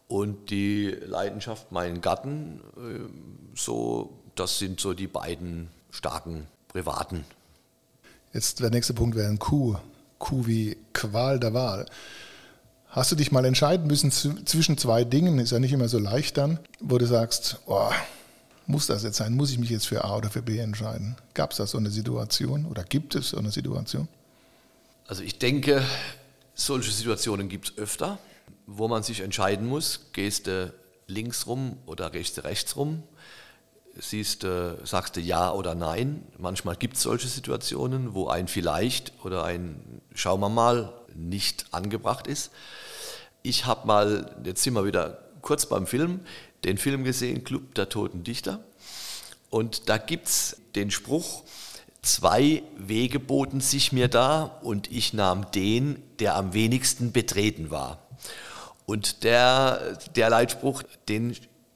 und 0.07 0.51
die 0.51 0.87
Leidenschaft, 0.87 1.71
meinen 1.71 1.99
Garten, 2.01 2.61
äh, 2.77 3.55
so, 3.55 4.13
das 4.35 4.59
sind 4.59 4.79
so 4.79 4.93
die 4.93 5.07
beiden 5.07 5.69
starken 5.89 6.47
privaten. 6.67 7.25
Jetzt 8.35 8.59
der 8.59 8.69
nächste 8.69 8.93
Punkt 8.93 9.15
wäre 9.15 9.29
ein 9.29 9.39
Kuh. 9.39 9.77
Kuh 10.19 10.45
wie 10.45 10.75
Qual 10.91 11.39
der 11.39 11.53
Wahl. 11.53 11.85
Hast 12.89 13.09
du 13.09 13.15
dich 13.15 13.31
mal 13.31 13.45
entscheiden 13.45 13.87
müssen 13.87 14.11
zwischen 14.11 14.77
zwei 14.77 15.05
Dingen, 15.05 15.39
ist 15.39 15.53
ja 15.53 15.59
nicht 15.59 15.71
immer 15.71 15.87
so 15.87 15.99
leicht 15.99 16.35
dann, 16.35 16.59
wo 16.81 16.97
du 16.97 17.05
sagst, 17.07 17.59
oh, 17.65 17.91
muss 18.67 18.87
das 18.87 19.03
jetzt 19.03 19.15
sein? 19.15 19.35
Muss 19.35 19.51
ich 19.51 19.57
mich 19.57 19.69
jetzt 19.69 19.87
für 19.87 20.03
A 20.03 20.17
oder 20.17 20.29
für 20.29 20.41
B 20.41 20.57
entscheiden? 20.57 21.15
Gab 21.33 21.51
es 21.51 21.57
da 21.59 21.65
so 21.65 21.77
eine 21.77 21.89
Situation 21.89 22.65
oder 22.65 22.83
gibt 22.83 23.15
es 23.15 23.29
so 23.29 23.37
eine 23.37 23.51
Situation? 23.51 24.09
Also 25.07 25.23
ich 25.23 25.39
denke, 25.39 25.81
solche 26.55 26.91
Situationen 26.91 27.47
gibt 27.47 27.69
es 27.69 27.77
öfter, 27.77 28.19
wo 28.67 28.89
man 28.89 29.01
sich 29.01 29.21
entscheiden 29.21 29.65
muss, 29.65 30.07
gehst 30.11 30.47
du 30.47 30.73
links 31.07 31.47
rum 31.47 31.77
oder 31.85 32.09
du 32.09 32.43
rechts 32.43 32.75
rum, 32.75 33.01
siehst 33.97 34.43
du, 34.43 34.79
sagst 34.83 35.15
du 35.15 35.21
ja 35.21 35.51
oder 35.51 35.75
nein. 35.75 36.23
Manchmal 36.37 36.75
gibt 36.75 36.97
es 36.97 37.03
solche 37.03 37.27
Situationen, 37.27 38.13
wo 38.13 38.27
ein 38.27 38.47
vielleicht 38.47 39.13
oder 39.23 39.43
ein 39.43 40.01
schauen 40.13 40.39
wir 40.41 40.49
mal 40.49 40.93
nicht 41.13 41.65
angebracht 41.71 42.27
ist. 42.27 42.51
Ich 43.41 43.65
habe 43.65 43.87
mal, 43.87 44.35
jetzt 44.43 44.63
sind 44.63 44.73
wir 44.73 44.85
wieder 44.85 45.19
kurz 45.41 45.67
beim 45.67 45.87
Film, 45.87 46.21
den 46.63 46.77
Film 46.77 47.03
gesehen, 47.03 47.43
Club 47.43 47.75
der 47.75 47.89
Toten 47.89 48.23
Dichter. 48.23 48.63
Und 49.49 49.87
da 49.89 49.97
gibt 49.97 50.27
es 50.27 50.57
den 50.75 50.91
Spruch, 50.91 51.43
Zwei 52.05 52.61
Wege 52.77 53.19
boten 53.19 53.61
sich 53.61 53.91
mir 53.91 54.07
da 54.07 54.43
und 54.61 54.91
ich 54.91 55.13
nahm 55.13 55.49
den, 55.55 56.03
der 56.19 56.35
am 56.35 56.53
wenigsten 56.53 57.11
betreten 57.11 57.71
war. 57.71 57.97
Und 58.85 59.23
der, 59.23 59.97
der 60.15 60.29
Leitspruch, 60.29 60.83
den 61.09 61.35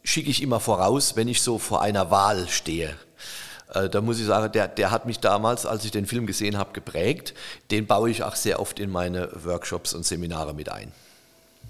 schicke 0.09 0.29
ich 0.29 0.41
immer 0.41 0.59
voraus, 0.59 1.15
wenn 1.15 1.27
ich 1.27 1.41
so 1.41 1.59
vor 1.59 1.81
einer 1.81 2.09
Wahl 2.09 2.47
stehe. 2.47 2.95
Äh, 3.73 3.89
da 3.89 4.01
muss 4.01 4.19
ich 4.19 4.25
sagen, 4.25 4.51
der, 4.51 4.67
der 4.67 4.89
hat 4.89 5.05
mich 5.05 5.19
damals, 5.19 5.65
als 5.65 5.85
ich 5.85 5.91
den 5.91 6.07
Film 6.07 6.25
gesehen 6.25 6.57
habe, 6.57 6.73
geprägt. 6.73 7.35
Den 7.69 7.85
baue 7.85 8.09
ich 8.09 8.23
auch 8.23 8.35
sehr 8.35 8.59
oft 8.59 8.79
in 8.79 8.89
meine 8.89 9.29
Workshops 9.43 9.93
und 9.93 10.05
Seminare 10.05 10.53
mit 10.55 10.69
ein. 10.69 10.91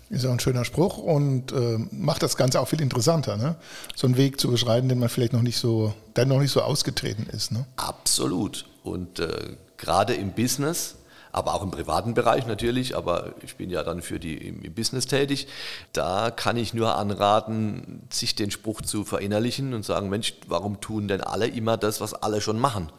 Ist 0.09 0.23
ja 0.23 0.31
ein 0.31 0.39
schöner 0.39 0.65
Spruch 0.65 0.97
und 0.97 1.51
äh, 1.51 1.77
macht 1.91 2.23
das 2.23 2.35
Ganze 2.35 2.61
auch 2.61 2.67
viel 2.67 2.81
interessanter, 2.81 3.37
ne? 3.37 3.57
So 3.95 4.07
einen 4.07 4.17
Weg 4.17 4.39
zu 4.39 4.49
beschreiten, 4.49 4.89
den 4.89 4.97
man 4.97 5.09
vielleicht 5.09 5.33
noch 5.33 5.43
nicht 5.43 5.57
so, 5.57 5.93
der 6.15 6.25
noch 6.25 6.39
nicht 6.39 6.51
so 6.51 6.61
ausgetreten 6.61 7.27
ist. 7.31 7.51
Ne? 7.51 7.65
Absolut. 7.75 8.65
Und 8.83 9.19
äh, 9.19 9.55
gerade 9.77 10.15
im 10.15 10.31
Business, 10.31 10.95
aber 11.31 11.53
auch 11.53 11.63
im 11.63 11.71
privaten 11.71 12.13
Bereich 12.13 12.47
natürlich, 12.47 12.95
aber 12.95 13.33
ich 13.41 13.55
bin 13.55 13.69
ja 13.69 13.83
dann 13.83 14.01
für 14.01 14.19
die 14.19 14.35
im, 14.35 14.73
Business 14.73 15.05
tätig, 15.05 15.47
da 15.93 16.31
kann 16.31 16.57
ich 16.57 16.73
nur 16.73 16.95
anraten, 16.97 18.01
sich 18.09 18.35
den 18.35 18.51
Spruch 18.51 18.81
zu 18.81 19.03
verinnerlichen 19.03 19.73
und 19.73 19.85
sagen, 19.85 20.09
Mensch, 20.09 20.33
warum 20.47 20.81
tun 20.81 21.07
denn 21.07 21.21
alle 21.21 21.47
immer 21.47 21.77
das, 21.77 22.01
was 22.01 22.13
alle 22.13 22.41
schon 22.41 22.59
machen? 22.59 22.91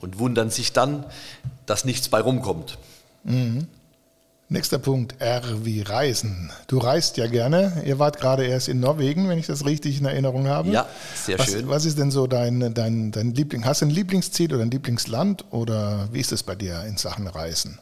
Und 0.00 0.18
wundern 0.18 0.48
sich 0.48 0.72
dann, 0.72 1.04
dass 1.66 1.84
nichts 1.84 2.08
bei 2.08 2.20
rumkommt. 2.20 2.78
Mhm. 3.24 3.66
Nächster 4.52 4.80
Punkt, 4.80 5.14
R 5.20 5.64
wie 5.64 5.80
Reisen. 5.80 6.50
Du 6.66 6.78
reist 6.78 7.16
ja 7.16 7.28
gerne. 7.28 7.84
Ihr 7.86 8.00
wart 8.00 8.18
gerade 8.18 8.44
erst 8.44 8.66
in 8.68 8.80
Norwegen, 8.80 9.28
wenn 9.28 9.38
ich 9.38 9.46
das 9.46 9.64
richtig 9.64 10.00
in 10.00 10.06
Erinnerung 10.06 10.48
habe. 10.48 10.70
Ja, 10.70 10.88
sehr 11.14 11.38
was, 11.38 11.52
schön. 11.52 11.68
Was 11.68 11.84
ist 11.84 12.00
denn 12.00 12.10
so 12.10 12.26
dein, 12.26 12.74
dein, 12.74 13.12
dein 13.12 13.32
Liebling? 13.32 13.64
Hast 13.64 13.82
du 13.82 13.86
ein 13.86 13.90
Lieblingsziel 13.90 14.52
oder 14.52 14.64
ein 14.64 14.70
Lieblingsland 14.72 15.44
oder 15.52 16.08
wie 16.10 16.18
ist 16.18 16.32
es 16.32 16.42
bei 16.42 16.56
dir 16.56 16.82
in 16.82 16.96
Sachen 16.96 17.28
Reisen? 17.28 17.78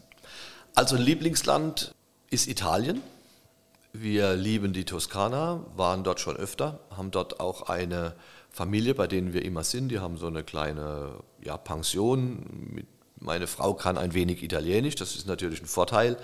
Also 0.75 0.97
ein 0.97 1.03
Lieblingsland 1.03 1.95
ist 2.29 2.49
Italien. 2.49 3.01
Wir 3.95 4.35
lieben 4.35 4.75
die 4.75 4.85
Toskana, 4.85 5.65
waren 5.75 6.05
dort 6.05 6.21
schon 6.21 6.37
öfter, 6.37 6.81
haben 6.95 7.11
dort 7.11 7.41
auch 7.41 7.71
eine 7.71 8.13
Familie, 8.51 8.95
bei 8.95 9.07
denen 9.07 9.33
wir 9.33 9.43
immer 9.43 9.65
sind. 9.65 9.89
Die 9.89 10.01
haben 10.01 10.19
so 10.19 10.27
eine 10.27 10.45
kleine 10.45 11.13
ja, 11.43 11.57
Pension 11.57 12.45
mit 12.75 12.87
meine 13.21 13.47
Frau 13.47 13.75
kann 13.75 13.99
ein 13.99 14.15
wenig 14.15 14.43
Italienisch, 14.43 14.95
das 14.95 15.17
ist 15.17 15.27
natürlich 15.27 15.61
ein 15.61 15.67
Vorteil, 15.67 16.17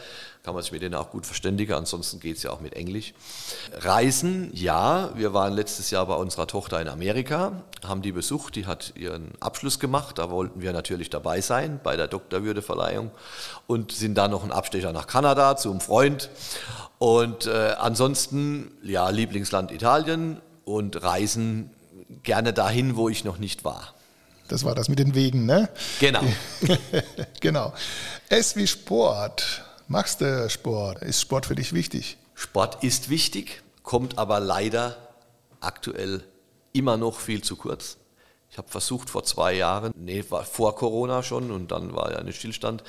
kann 0.43 0.55
man 0.55 0.63
sich 0.63 0.73
mit 0.73 0.83
denen 0.83 0.95
auch 0.95 1.11
gut 1.11 1.27
verständigen, 1.27 1.73
ansonsten 1.73 2.21
geht 2.21 2.37
es 2.37 2.43
ja 2.43 2.51
auch 2.51 2.61
mit 2.61 2.75
Englisch. 2.75 3.15
Reisen, 3.73 4.51
ja, 4.53 5.11
wir 5.15 5.33
waren 5.35 5.53
letztes 5.55 5.91
Jahr 5.91 6.07
bei 6.07 6.15
unserer 6.15 6.47
Tochter 6.47 6.81
in 6.81 6.89
Amerika, 6.89 7.65
haben 7.85 8.03
die 8.03 8.13
besucht, 8.13 8.55
die 8.57 8.67
hat 8.67 8.93
ihren 8.97 9.33
Abschluss 9.41 9.81
gemacht, 9.81 10.19
da 10.19 10.31
wollten 10.31 10.61
wir 10.61 10.73
natürlich 10.73 11.11
dabei 11.11 11.41
sein 11.41 11.81
bei 11.83 11.97
der 11.97 12.09
Doktorwürdeverleihung 12.09 13.11
und 13.67 13.93
sind 13.93 14.15
dann 14.15 14.31
noch 14.31 14.45
ein 14.45 14.53
Abstecher 14.53 14.93
nach 14.93 15.07
Kanada 15.07 15.57
zum 15.57 15.81
Freund. 15.81 16.31
Und 16.99 17.47
äh, 17.47 17.75
ansonsten, 17.79 18.71
ja, 18.83 19.09
Lieblingsland 19.11 19.73
Italien 19.73 20.41
und 20.65 21.03
Reisen 21.03 21.71
gerne 22.23 22.53
dahin, 22.53 22.97
wo 22.97 23.09
ich 23.09 23.25
noch 23.25 23.39
nicht 23.39 23.65
war. 23.65 23.95
Das 24.49 24.65
war 24.65 24.75
das 24.75 24.89
mit 24.89 24.99
den 24.99 25.15
Wegen, 25.15 25.47
ne? 25.47 25.69
Genau. 26.01 26.23
genau. 27.41 27.73
S 28.29 28.57
wie 28.57 28.67
Sport. 28.67 29.65
Magst 29.89 30.21
du 30.21 30.49
Sport? 30.51 31.03
Ist 31.03 31.21
Sport 31.21 31.47
für 31.47 31.55
dich 31.55 31.73
wichtig? 31.73 32.19
Sport 32.35 32.83
ist 32.83 33.11
wichtig, 33.11 33.63
kommt 33.83 34.19
aber 34.19 34.41
leider 34.41 34.97
aktuell 35.61 36.25
immer 36.73 36.97
noch 36.97 37.21
viel 37.21 37.43
zu 37.43 37.57
kurz. 37.57 37.97
Ich 38.51 38.59
habe 38.59 38.69
versucht 38.69 39.11
vor 39.11 39.25
zwei 39.25 39.55
Jahren, 39.55 39.93
nee, 39.97 40.25
war 40.29 40.45
vor 40.45 40.77
Corona 40.77 41.23
schon 41.23 41.51
und 41.51 41.73
dann 41.73 41.95
war 41.95 42.13
ja 42.13 42.19
ein 42.19 42.33
Stillstand, 42.33 42.85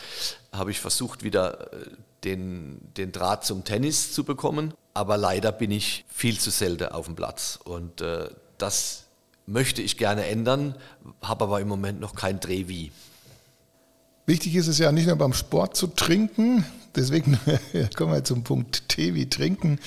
habe 0.51 0.71
ich 0.71 0.79
versucht 0.79 1.23
wieder 1.23 1.73
äh, 1.73 1.87
den, 2.23 2.79
den 2.97 3.11
Draht 3.11 3.45
zum 3.45 3.63
Tennis 3.63 4.13
zu 4.13 4.23
bekommen. 4.23 4.73
Aber 4.93 5.17
leider 5.17 5.51
bin 5.51 5.71
ich 5.71 6.05
viel 6.07 6.39
zu 6.39 6.51
selten 6.51 6.89
auf 6.89 7.05
dem 7.05 7.15
Platz. 7.15 7.59
Und 7.63 8.01
äh, 8.01 8.29
das 8.57 9.04
möchte 9.45 9.81
ich 9.81 9.97
gerne 9.97 10.25
ändern, 10.25 10.75
habe 11.21 11.45
aber 11.45 11.61
im 11.61 11.67
Moment 11.67 11.99
noch 11.99 12.15
kein 12.15 12.39
Dreh 12.39 12.67
wie. 12.67 12.91
Wichtig 14.25 14.55
ist 14.55 14.67
es 14.67 14.79
ja 14.79 14.91
nicht 14.91 15.07
nur 15.07 15.15
beim 15.17 15.33
Sport 15.33 15.75
zu 15.77 15.87
trinken, 15.87 16.65
deswegen 16.95 17.39
kommen 17.95 18.11
wir 18.13 18.23
zum 18.23 18.43
Punkt 18.43 18.89
Tee 18.89 19.13
wie 19.13 19.29
trinken. 19.29 19.79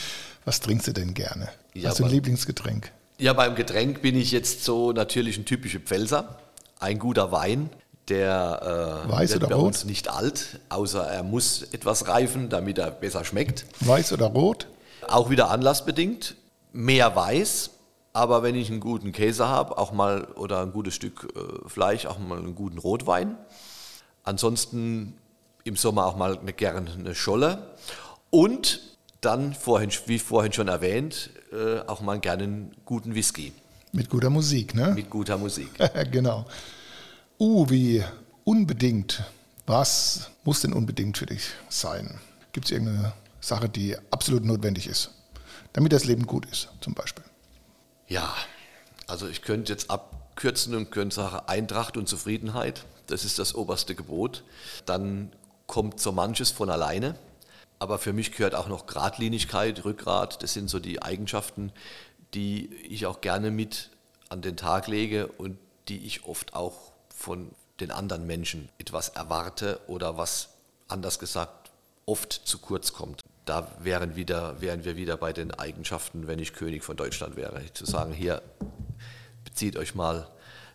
Was 0.44 0.60
trinkst 0.60 0.86
du 0.86 0.92
denn 0.92 1.14
gerne? 1.14 1.48
Ja, 1.74 1.90
Hast 1.90 1.98
du 1.98 2.04
ein 2.04 2.10
Lieblingsgetränk? 2.10 2.92
Ja, 3.18 3.32
beim 3.32 3.56
Getränk 3.56 4.00
bin 4.00 4.16
ich 4.16 4.30
jetzt 4.30 4.64
so 4.64 4.92
natürlich 4.92 5.38
ein 5.38 5.44
typischer 5.44 5.80
Pfälzer. 5.80 6.38
Ein 6.78 7.00
guter 7.00 7.32
Wein, 7.32 7.68
der 8.08 9.04
äh, 9.06 9.10
Weiß 9.10 9.32
wird 9.32 9.48
bei 9.48 9.54
rot? 9.56 9.66
uns 9.66 9.84
nicht 9.84 10.08
alt, 10.08 10.60
außer 10.68 11.02
er 11.04 11.24
muss 11.24 11.62
etwas 11.72 12.06
reifen, 12.06 12.48
damit 12.48 12.78
er 12.78 12.92
besser 12.92 13.24
schmeckt. 13.24 13.66
Weiß 13.80 14.12
oder 14.12 14.26
rot? 14.26 14.68
Auch 15.08 15.30
wieder 15.30 15.50
anlassbedingt. 15.50 16.36
Mehr 16.72 17.16
weiß, 17.16 17.70
aber 18.18 18.42
wenn 18.42 18.56
ich 18.56 18.68
einen 18.68 18.80
guten 18.80 19.12
Käse 19.12 19.46
habe, 19.46 19.78
auch 19.78 19.92
mal 19.92 20.24
oder 20.34 20.62
ein 20.62 20.72
gutes 20.72 20.92
Stück 20.92 21.28
äh, 21.36 21.68
Fleisch, 21.68 22.04
auch 22.04 22.18
mal 22.18 22.36
einen 22.36 22.56
guten 22.56 22.78
Rotwein. 22.78 23.36
Ansonsten 24.24 25.14
im 25.62 25.76
Sommer 25.76 26.04
auch 26.04 26.16
mal 26.16 26.36
eine, 26.36 26.52
gerne 26.52 26.90
eine 26.90 27.14
Scholle. 27.14 27.76
Und 28.30 28.80
dann, 29.20 29.54
vorhin, 29.54 29.92
wie 30.06 30.18
vorhin 30.18 30.52
schon 30.52 30.66
erwähnt, 30.66 31.30
äh, 31.52 31.78
auch 31.86 32.00
mal 32.00 32.18
gerne 32.18 32.42
einen 32.42 32.76
guten 32.84 33.14
Whisky. 33.14 33.52
Mit 33.92 34.10
guter 34.10 34.30
Musik, 34.30 34.74
ne? 34.74 34.88
Mit 34.96 35.10
guter 35.10 35.38
Musik. 35.38 35.70
genau. 36.10 36.44
Uh, 37.38 37.70
wie 37.70 38.02
unbedingt. 38.42 39.22
Was 39.64 40.32
muss 40.42 40.62
denn 40.62 40.72
unbedingt 40.72 41.18
für 41.18 41.26
dich 41.26 41.50
sein? 41.68 42.18
Gibt 42.52 42.66
es 42.66 42.72
irgendeine 42.72 43.12
Sache, 43.40 43.68
die 43.68 43.96
absolut 44.10 44.44
notwendig 44.44 44.88
ist, 44.88 45.12
damit 45.72 45.92
das 45.92 46.04
Leben 46.04 46.26
gut 46.26 46.46
ist, 46.46 46.68
zum 46.80 46.94
Beispiel? 46.94 47.27
Ja, 48.08 48.34
also 49.06 49.28
ich 49.28 49.42
könnte 49.42 49.72
jetzt 49.72 49.90
abkürzen 49.90 50.74
und 50.74 50.90
könnte 50.90 51.16
sagen, 51.16 51.46
Eintracht 51.46 51.96
und 51.98 52.08
Zufriedenheit, 52.08 52.84
das 53.06 53.24
ist 53.24 53.38
das 53.38 53.54
oberste 53.54 53.94
Gebot. 53.94 54.44
Dann 54.86 55.30
kommt 55.66 56.00
so 56.00 56.12
manches 56.12 56.50
von 56.50 56.70
alleine. 56.70 57.16
Aber 57.78 57.98
für 57.98 58.12
mich 58.12 58.32
gehört 58.32 58.54
auch 58.54 58.68
noch 58.68 58.86
Gradlinigkeit, 58.86 59.84
Rückgrat. 59.84 60.42
Das 60.42 60.54
sind 60.54 60.68
so 60.68 60.80
die 60.80 61.02
Eigenschaften, 61.02 61.70
die 62.34 62.74
ich 62.88 63.06
auch 63.06 63.20
gerne 63.20 63.50
mit 63.50 63.90
an 64.30 64.42
den 64.42 64.56
Tag 64.56 64.88
lege 64.88 65.28
und 65.28 65.58
die 65.88 66.06
ich 66.06 66.24
oft 66.24 66.54
auch 66.54 66.92
von 67.14 67.50
den 67.80 67.90
anderen 67.90 68.26
Menschen 68.26 68.68
etwas 68.78 69.10
erwarte 69.10 69.80
oder 69.86 70.16
was 70.16 70.48
anders 70.88 71.18
gesagt 71.18 71.70
oft 72.06 72.32
zu 72.32 72.58
kurz 72.58 72.92
kommt 72.92 73.22
da 73.48 73.70
wären, 73.80 74.14
wieder, 74.16 74.60
wären 74.60 74.84
wir 74.84 74.96
wieder 74.96 75.16
bei 75.16 75.32
den 75.32 75.52
Eigenschaften, 75.52 76.26
wenn 76.26 76.38
ich 76.38 76.52
König 76.52 76.84
von 76.84 76.96
Deutschland 76.96 77.36
wäre. 77.36 77.62
Zu 77.72 77.86
sagen, 77.86 78.12
hier 78.12 78.42
bezieht 79.44 79.76
euch 79.76 79.94
mal 79.94 80.28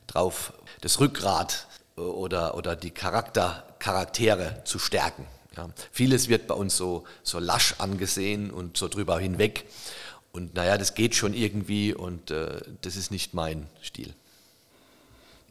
drauf, 0.07 0.53
das 0.81 0.99
Rückgrat 0.99 1.67
äh, 1.97 2.01
oder, 2.01 2.55
oder 2.55 2.75
die 2.75 2.91
Charakter, 2.91 3.63
Charaktere 3.79 4.63
zu 4.65 4.79
stärken. 4.79 5.25
Ja. 5.55 5.69
Vieles 5.91 6.29
wird 6.29 6.47
bei 6.47 6.55
uns 6.55 6.75
so, 6.75 7.03
so 7.21 7.37
lasch 7.37 7.75
angesehen 7.77 8.49
und 8.49 8.77
so 8.77 8.87
drüber 8.87 9.19
hinweg. 9.19 9.65
Und 10.31 10.55
naja, 10.55 10.79
das 10.79 10.95
geht 10.95 11.13
schon 11.13 11.35
irgendwie 11.35 11.93
und 11.93 12.31
äh, 12.31 12.59
das 12.81 12.95
ist 12.95 13.11
nicht 13.11 13.35
mein 13.35 13.67
Stil. 13.83 14.15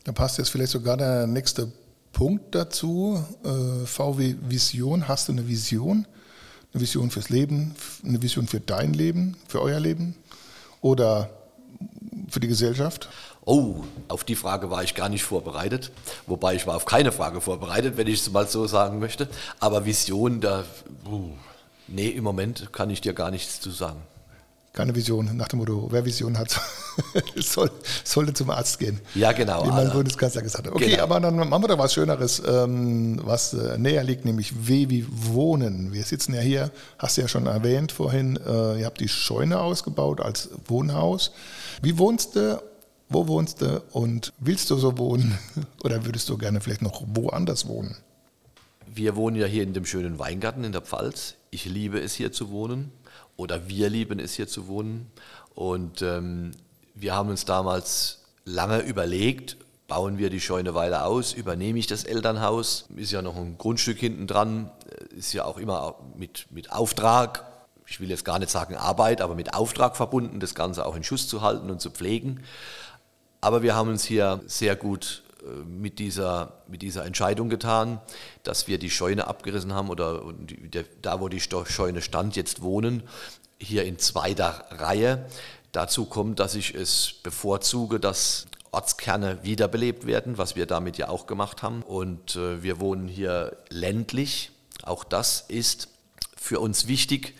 Da 0.02 0.10
passt 0.10 0.38
jetzt 0.38 0.48
vielleicht 0.48 0.72
sogar 0.72 0.96
der 0.96 1.28
nächste 1.28 1.70
Punkt 2.12 2.52
dazu. 2.56 3.24
Äh, 3.44 3.86
VW 3.86 4.34
Vision, 4.40 5.06
hast 5.06 5.28
du 5.28 5.32
eine 5.32 5.46
Vision? 5.46 6.04
Eine 6.72 6.80
Vision 6.80 7.10
fürs 7.10 7.28
Leben, 7.28 7.74
eine 8.04 8.22
Vision 8.22 8.46
für 8.46 8.60
dein 8.60 8.94
Leben, 8.94 9.36
für 9.46 9.60
euer 9.60 9.78
Leben 9.78 10.14
oder 10.80 11.30
für 12.28 12.40
die 12.40 12.48
Gesellschaft? 12.48 13.10
Oh, 13.44 13.84
auf 14.08 14.24
die 14.24 14.36
Frage 14.36 14.70
war 14.70 14.82
ich 14.82 14.94
gar 14.94 15.08
nicht 15.08 15.24
vorbereitet. 15.24 15.90
Wobei 16.26 16.54
ich 16.54 16.66
war 16.66 16.76
auf 16.76 16.86
keine 16.86 17.12
Frage 17.12 17.40
vorbereitet, 17.40 17.96
wenn 17.96 18.06
ich 18.06 18.20
es 18.20 18.30
mal 18.30 18.46
so 18.46 18.66
sagen 18.66 19.00
möchte. 19.00 19.28
Aber 19.60 19.84
Vision, 19.84 20.40
da, 20.40 20.64
uh, 21.06 21.30
nee, 21.88 22.08
im 22.08 22.24
Moment 22.24 22.72
kann 22.72 22.88
ich 22.88 23.00
dir 23.00 23.12
gar 23.12 23.30
nichts 23.30 23.60
zu 23.60 23.70
sagen 23.70 24.00
keine 24.72 24.94
Vision, 24.94 25.36
nach 25.36 25.48
dem 25.48 25.58
Motto, 25.58 25.88
wer 25.90 26.04
Vision 26.04 26.38
hat, 26.38 26.58
soll, 27.36 27.70
sollte 28.04 28.32
zum 28.32 28.48
Arzt 28.50 28.78
gehen. 28.78 29.00
Ja, 29.14 29.32
genau. 29.32 29.64
Wie 29.64 29.68
mein 29.68 29.78
also, 29.78 29.94
Bundeskanzler 29.94 30.40
gesagt 30.40 30.66
hat. 30.66 30.74
Okay, 30.74 30.92
genau. 30.92 31.02
aber 31.02 31.20
dann 31.20 31.36
machen 31.36 31.62
wir 31.62 31.68
doch 31.68 31.78
was 31.78 31.92
Schöneres, 31.92 32.42
ähm, 32.46 33.20
was 33.22 33.52
äh, 33.52 33.76
näher 33.76 34.02
liegt, 34.02 34.24
nämlich 34.24 34.66
W 34.66 34.88
wie 34.88 35.06
Wohnen. 35.10 35.92
Wir 35.92 36.04
sitzen 36.04 36.34
ja 36.34 36.40
hier, 36.40 36.70
hast 36.98 37.16
du 37.16 37.20
ja 37.20 37.28
schon 37.28 37.46
erwähnt 37.46 37.92
vorhin, 37.92 38.38
äh, 38.46 38.80
ihr 38.80 38.86
habt 38.86 39.00
die 39.00 39.08
Scheune 39.08 39.60
ausgebaut 39.60 40.22
als 40.22 40.48
Wohnhaus. 40.66 41.32
Wie 41.82 41.98
wohnst 41.98 42.36
du, 42.36 42.62
wo 43.10 43.28
wohnst 43.28 43.60
du 43.60 43.82
und 43.92 44.32
willst 44.38 44.70
du 44.70 44.78
so 44.78 44.96
wohnen 44.96 45.38
oder 45.84 46.06
würdest 46.06 46.30
du 46.30 46.38
gerne 46.38 46.62
vielleicht 46.62 46.82
noch 46.82 47.02
woanders 47.06 47.66
wohnen? 47.66 47.96
Wir 48.94 49.16
wohnen 49.16 49.36
ja 49.36 49.46
hier 49.46 49.64
in 49.64 49.74
dem 49.74 49.84
schönen 49.84 50.18
Weingarten 50.18 50.64
in 50.64 50.72
der 50.72 50.82
Pfalz. 50.82 51.34
Ich 51.50 51.66
liebe 51.66 52.00
es 52.00 52.14
hier 52.14 52.32
zu 52.32 52.50
wohnen 52.50 52.90
oder 53.36 53.68
wir 53.68 53.90
lieben 53.90 54.18
es 54.18 54.34
hier 54.34 54.48
zu 54.48 54.66
wohnen. 54.66 55.10
Und 55.54 56.02
ähm, 56.02 56.52
wir 56.94 57.14
haben 57.14 57.28
uns 57.28 57.44
damals 57.44 58.20
lange 58.44 58.80
überlegt, 58.80 59.56
bauen 59.88 60.18
wir 60.18 60.30
die 60.30 60.40
Scheune 60.40 60.74
weiter 60.74 61.04
aus, 61.06 61.34
übernehme 61.34 61.78
ich 61.78 61.86
das 61.86 62.04
Elternhaus, 62.04 62.86
ist 62.96 63.12
ja 63.12 63.20
noch 63.20 63.36
ein 63.36 63.58
Grundstück 63.58 63.98
hinten 63.98 64.26
dran, 64.26 64.70
äh, 64.88 65.16
ist 65.16 65.32
ja 65.32 65.44
auch 65.44 65.58
immer 65.58 65.96
mit, 66.16 66.46
mit 66.50 66.72
Auftrag, 66.72 67.44
ich 67.86 68.00
will 68.00 68.08
jetzt 68.08 68.24
gar 68.24 68.38
nicht 68.38 68.50
sagen 68.50 68.74
Arbeit, 68.74 69.20
aber 69.20 69.34
mit 69.34 69.52
Auftrag 69.52 69.96
verbunden, 69.96 70.40
das 70.40 70.54
Ganze 70.54 70.86
auch 70.86 70.96
in 70.96 71.04
Schuss 71.04 71.28
zu 71.28 71.42
halten 71.42 71.70
und 71.70 71.80
zu 71.80 71.90
pflegen. 71.90 72.42
Aber 73.42 73.62
wir 73.62 73.74
haben 73.74 73.90
uns 73.90 74.04
hier 74.04 74.40
sehr 74.46 74.76
gut 74.76 75.22
mit 75.66 75.98
dieser, 75.98 76.62
mit 76.68 76.82
dieser 76.82 77.04
Entscheidung 77.04 77.48
getan, 77.48 78.00
dass 78.42 78.68
wir 78.68 78.78
die 78.78 78.90
Scheune 78.90 79.26
abgerissen 79.26 79.74
haben 79.74 79.90
oder 79.90 80.22
da, 81.00 81.20
wo 81.20 81.28
die 81.28 81.40
Scheune 81.40 82.02
stand, 82.02 82.36
jetzt 82.36 82.62
wohnen, 82.62 83.02
hier 83.58 83.84
in 83.84 83.98
zweiter 83.98 84.66
Reihe. 84.70 85.26
Dazu 85.72 86.04
kommt, 86.04 86.38
dass 86.38 86.54
ich 86.54 86.74
es 86.74 87.14
bevorzuge, 87.22 87.98
dass 87.98 88.46
Ortskerne 88.72 89.38
wiederbelebt 89.42 90.06
werden, 90.06 90.38
was 90.38 90.56
wir 90.56 90.66
damit 90.66 90.96
ja 90.96 91.08
auch 91.08 91.26
gemacht 91.26 91.62
haben. 91.62 91.82
Und 91.82 92.36
äh, 92.36 92.62
wir 92.62 92.80
wohnen 92.80 93.06
hier 93.06 93.56
ländlich. 93.68 94.50
Auch 94.82 95.04
das 95.04 95.44
ist 95.48 95.88
für 96.36 96.58
uns 96.58 96.88
wichtig. 96.88 97.34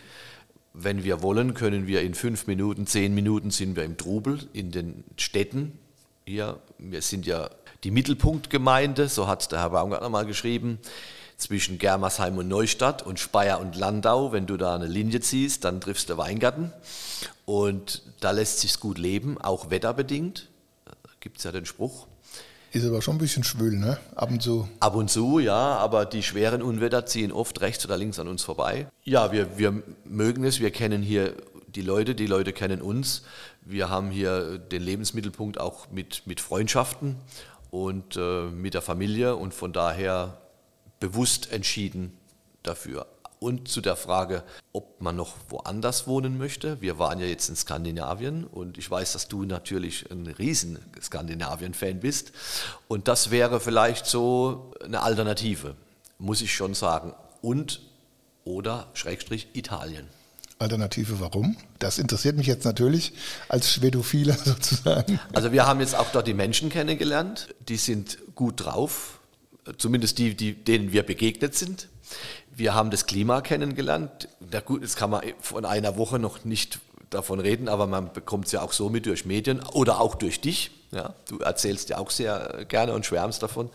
Wenn 0.74 1.04
wir 1.04 1.22
wollen, 1.22 1.54
können 1.54 1.86
wir 1.86 2.02
in 2.02 2.14
fünf 2.14 2.46
Minuten, 2.46 2.86
zehn 2.86 3.14
Minuten 3.14 3.50
sind 3.50 3.76
wir 3.76 3.84
im 3.84 3.96
Trubel 3.96 4.48
in 4.52 4.70
den 4.70 5.04
Städten. 5.16 5.78
Hier, 6.24 6.60
wir 6.78 7.02
sind 7.02 7.26
ja 7.26 7.50
die 7.82 7.90
Mittelpunktgemeinde, 7.90 9.08
so 9.08 9.26
hat 9.26 9.50
der 9.50 9.58
Herr 9.58 9.70
Baumgartner 9.70 10.08
mal 10.08 10.24
geschrieben, 10.24 10.78
zwischen 11.36 11.78
Germersheim 11.78 12.38
und 12.38 12.46
Neustadt 12.46 13.02
und 13.02 13.18
Speyer 13.18 13.58
und 13.58 13.74
Landau. 13.74 14.30
Wenn 14.30 14.46
du 14.46 14.56
da 14.56 14.76
eine 14.76 14.86
Linie 14.86 15.18
ziehst, 15.20 15.64
dann 15.64 15.80
triffst 15.80 16.08
du 16.10 16.16
Weingarten. 16.16 16.72
Und 17.44 18.02
da 18.20 18.30
lässt 18.30 18.60
sich 18.60 18.78
gut 18.78 18.98
leben, 18.98 19.36
auch 19.40 19.70
wetterbedingt. 19.70 20.48
Da 20.84 20.92
gibt 21.18 21.38
es 21.38 21.44
ja 21.44 21.50
den 21.50 21.66
Spruch. 21.66 22.06
Ist 22.70 22.86
aber 22.86 23.02
schon 23.02 23.16
ein 23.16 23.18
bisschen 23.18 23.42
schwül, 23.42 23.76
ne? 23.76 23.98
Ab 24.14 24.30
und 24.30 24.40
zu. 24.40 24.68
Ab 24.78 24.94
und 24.94 25.10
zu, 25.10 25.40
ja, 25.40 25.76
aber 25.76 26.06
die 26.06 26.22
schweren 26.22 26.62
Unwetter 26.62 27.04
ziehen 27.04 27.32
oft 27.32 27.60
rechts 27.60 27.84
oder 27.84 27.96
links 27.96 28.20
an 28.20 28.28
uns 28.28 28.44
vorbei. 28.44 28.86
Ja, 29.02 29.32
wir, 29.32 29.58
wir 29.58 29.82
mögen 30.04 30.44
es, 30.44 30.60
wir 30.60 30.70
kennen 30.70 31.02
hier 31.02 31.34
die 31.74 31.82
Leute, 31.82 32.14
die 32.14 32.26
Leute 32.26 32.52
kennen 32.52 32.82
uns. 32.82 33.22
Wir 33.62 33.88
haben 33.88 34.10
hier 34.10 34.58
den 34.58 34.82
Lebensmittelpunkt 34.82 35.58
auch 35.58 35.90
mit, 35.90 36.26
mit 36.26 36.40
Freundschaften 36.40 37.16
und 37.70 38.16
äh, 38.16 38.44
mit 38.46 38.74
der 38.74 38.82
Familie 38.82 39.36
und 39.36 39.54
von 39.54 39.72
daher 39.72 40.38
bewusst 41.00 41.52
entschieden 41.52 42.16
dafür. 42.62 43.06
Und 43.40 43.66
zu 43.66 43.80
der 43.80 43.96
Frage, 43.96 44.44
ob 44.72 45.00
man 45.00 45.16
noch 45.16 45.34
woanders 45.48 46.06
wohnen 46.06 46.38
möchte. 46.38 46.80
Wir 46.80 47.00
waren 47.00 47.18
ja 47.18 47.26
jetzt 47.26 47.48
in 47.48 47.56
Skandinavien 47.56 48.44
und 48.44 48.78
ich 48.78 48.88
weiß, 48.88 49.14
dass 49.14 49.26
du 49.26 49.44
natürlich 49.44 50.08
ein 50.12 50.28
riesen 50.28 50.78
Skandinavien-Fan 51.00 51.98
bist. 51.98 52.30
Und 52.86 53.08
das 53.08 53.32
wäre 53.32 53.58
vielleicht 53.58 54.06
so 54.06 54.72
eine 54.84 55.02
Alternative, 55.02 55.74
muss 56.18 56.40
ich 56.40 56.54
schon 56.54 56.74
sagen. 56.74 57.14
Und 57.40 57.80
oder 58.44 58.86
Schrägstrich 58.94 59.48
Italien. 59.54 60.06
Alternative 60.58 61.20
warum? 61.20 61.56
Das 61.78 61.98
interessiert 61.98 62.36
mich 62.36 62.46
jetzt 62.46 62.64
natürlich 62.64 63.12
als 63.48 63.72
Schwedophiler 63.72 64.34
sozusagen. 64.44 65.20
Also 65.32 65.52
wir 65.52 65.66
haben 65.66 65.80
jetzt 65.80 65.94
auch 65.94 66.10
dort 66.12 66.26
die 66.26 66.34
Menschen 66.34 66.68
kennengelernt, 66.68 67.54
die 67.68 67.76
sind 67.76 68.18
gut 68.34 68.64
drauf, 68.64 69.20
zumindest 69.78 70.18
die, 70.18 70.34
die 70.34 70.54
denen 70.54 70.92
wir 70.92 71.02
begegnet 71.02 71.54
sind. 71.54 71.88
Wir 72.54 72.74
haben 72.74 72.90
das 72.90 73.06
Klima 73.06 73.40
kennengelernt. 73.40 74.28
Na 74.50 74.60
gut, 74.60 74.82
jetzt 74.82 74.96
kann 74.96 75.10
man 75.10 75.22
von 75.40 75.64
einer 75.64 75.96
Woche 75.96 76.18
noch 76.18 76.44
nicht 76.44 76.80
davon 77.10 77.40
reden, 77.40 77.68
aber 77.68 77.86
man 77.86 78.12
bekommt 78.12 78.46
es 78.46 78.52
ja 78.52 78.62
auch 78.62 78.72
so 78.72 78.88
mit 78.88 79.06
durch 79.06 79.24
Medien 79.24 79.60
oder 79.72 80.00
auch 80.00 80.14
durch 80.14 80.40
dich. 80.40 80.70
Ja, 80.92 81.14
du 81.28 81.38
erzählst 81.38 81.88
ja 81.88 81.98
auch 81.98 82.10
sehr 82.10 82.66
gerne 82.68 82.92
und 82.92 83.06
schwärmst 83.06 83.42
davon. 83.42 83.70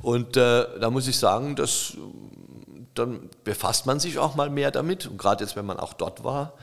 Und 0.00 0.36
äh, 0.36 0.64
da 0.80 0.90
muss 0.90 1.06
ich 1.06 1.18
sagen, 1.18 1.54
dass, 1.56 1.96
dann 2.98 3.30
befasst 3.44 3.86
man 3.86 4.00
sich 4.00 4.18
auch 4.18 4.34
mal 4.34 4.50
mehr 4.50 4.70
damit. 4.70 5.06
Und 5.06 5.18
gerade 5.18 5.44
jetzt, 5.44 5.56
wenn 5.56 5.66
man 5.66 5.78
auch 5.78 5.92
dort 5.92 6.24
war. 6.24 6.54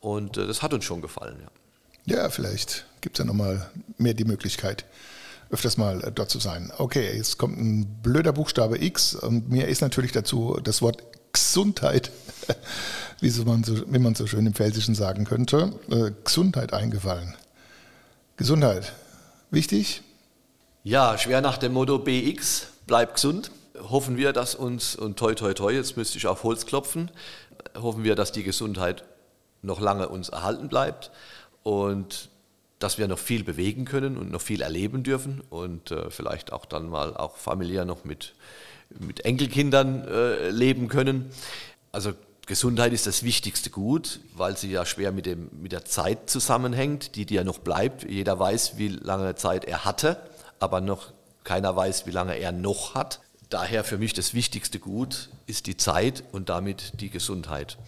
Und 0.00 0.36
äh, 0.36 0.46
das 0.46 0.62
hat 0.62 0.74
uns 0.74 0.84
schon 0.84 1.02
gefallen. 1.02 1.36
Ja, 2.06 2.16
ja 2.16 2.30
vielleicht 2.30 2.86
gibt 3.00 3.16
es 3.16 3.18
ja 3.18 3.24
nochmal 3.24 3.70
mehr 3.98 4.14
die 4.14 4.24
Möglichkeit 4.24 4.84
öfters 5.50 5.76
mal 5.76 6.02
äh, 6.02 6.12
dort 6.12 6.30
zu 6.30 6.38
sein. 6.38 6.72
Okay, 6.76 7.16
jetzt 7.16 7.38
kommt 7.38 7.58
ein 7.58 7.86
blöder 8.02 8.32
Buchstabe 8.32 8.82
X 8.82 9.14
und 9.14 9.48
mir 9.48 9.68
ist 9.68 9.80
natürlich 9.80 10.12
dazu 10.12 10.58
das 10.62 10.82
Wort 10.82 11.02
Gesundheit, 11.32 12.10
wie, 13.20 13.30
man 13.44 13.62
so, 13.62 13.74
wie 13.92 13.98
man 13.98 14.14
so 14.14 14.26
schön 14.26 14.46
im 14.46 14.54
Pfälzischen 14.54 14.94
sagen 14.94 15.24
könnte, 15.24 15.72
äh, 15.90 16.12
Gesundheit 16.24 16.72
eingefallen. 16.72 17.34
Gesundheit, 18.36 18.92
wichtig? 19.50 20.02
Ja, 20.82 21.18
schwer 21.18 21.40
nach 21.40 21.58
dem 21.58 21.72
Motto 21.72 21.98
BX, 21.98 22.68
bleib 22.86 23.14
gesund. 23.14 23.50
Hoffen 23.90 24.16
wir, 24.16 24.32
dass 24.32 24.54
uns, 24.54 24.96
und 24.96 25.18
toi 25.18 25.34
toi 25.34 25.54
toi, 25.54 25.72
jetzt 25.72 25.96
müsste 25.96 26.18
ich 26.18 26.26
auf 26.26 26.42
Holz 26.44 26.66
klopfen, 26.66 27.10
hoffen 27.76 28.04
wir, 28.04 28.14
dass 28.14 28.32
die 28.32 28.42
Gesundheit 28.42 29.04
noch 29.62 29.80
lange 29.80 30.08
uns 30.08 30.28
erhalten 30.28 30.68
bleibt 30.68 31.10
und 31.62 32.30
dass 32.78 32.98
wir 32.98 33.08
noch 33.08 33.18
viel 33.18 33.42
bewegen 33.42 33.84
können 33.84 34.16
und 34.16 34.30
noch 34.30 34.40
viel 34.40 34.60
erleben 34.60 35.02
dürfen 35.02 35.42
und 35.48 35.90
äh, 35.90 36.10
vielleicht 36.10 36.52
auch 36.52 36.66
dann 36.66 36.88
mal 36.88 37.16
auch 37.16 37.36
familiär 37.36 37.84
noch 37.84 38.04
mit, 38.04 38.34
mit 38.98 39.24
Enkelkindern 39.24 40.06
äh, 40.06 40.50
leben 40.50 40.88
können. 40.88 41.30
Also 41.92 42.12
Gesundheit 42.46 42.92
ist 42.92 43.06
das 43.06 43.22
wichtigste 43.22 43.70
Gut, 43.70 44.20
weil 44.34 44.56
sie 44.56 44.70
ja 44.70 44.84
schwer 44.84 45.10
mit, 45.10 45.26
dem, 45.26 45.50
mit 45.60 45.72
der 45.72 45.84
Zeit 45.84 46.30
zusammenhängt, 46.30 47.16
die 47.16 47.26
dir 47.26 47.42
noch 47.42 47.58
bleibt. 47.58 48.08
Jeder 48.08 48.38
weiß, 48.38 48.78
wie 48.78 48.88
lange 48.88 49.34
Zeit 49.34 49.64
er 49.64 49.84
hatte, 49.84 50.20
aber 50.60 50.80
noch 50.80 51.12
keiner 51.42 51.74
weiß, 51.74 52.06
wie 52.06 52.12
lange 52.12 52.38
er 52.38 52.52
noch 52.52 52.94
hat. 52.94 53.20
Daher 53.48 53.84
für 53.84 53.98
mich 53.98 54.12
das 54.12 54.34
wichtigste 54.34 54.78
Gut 54.78 55.28
ist 55.46 55.66
die 55.66 55.76
Zeit 55.76 56.24
und 56.32 56.48
damit 56.48 57.00
die 57.00 57.10
Gesundheit. 57.10 57.78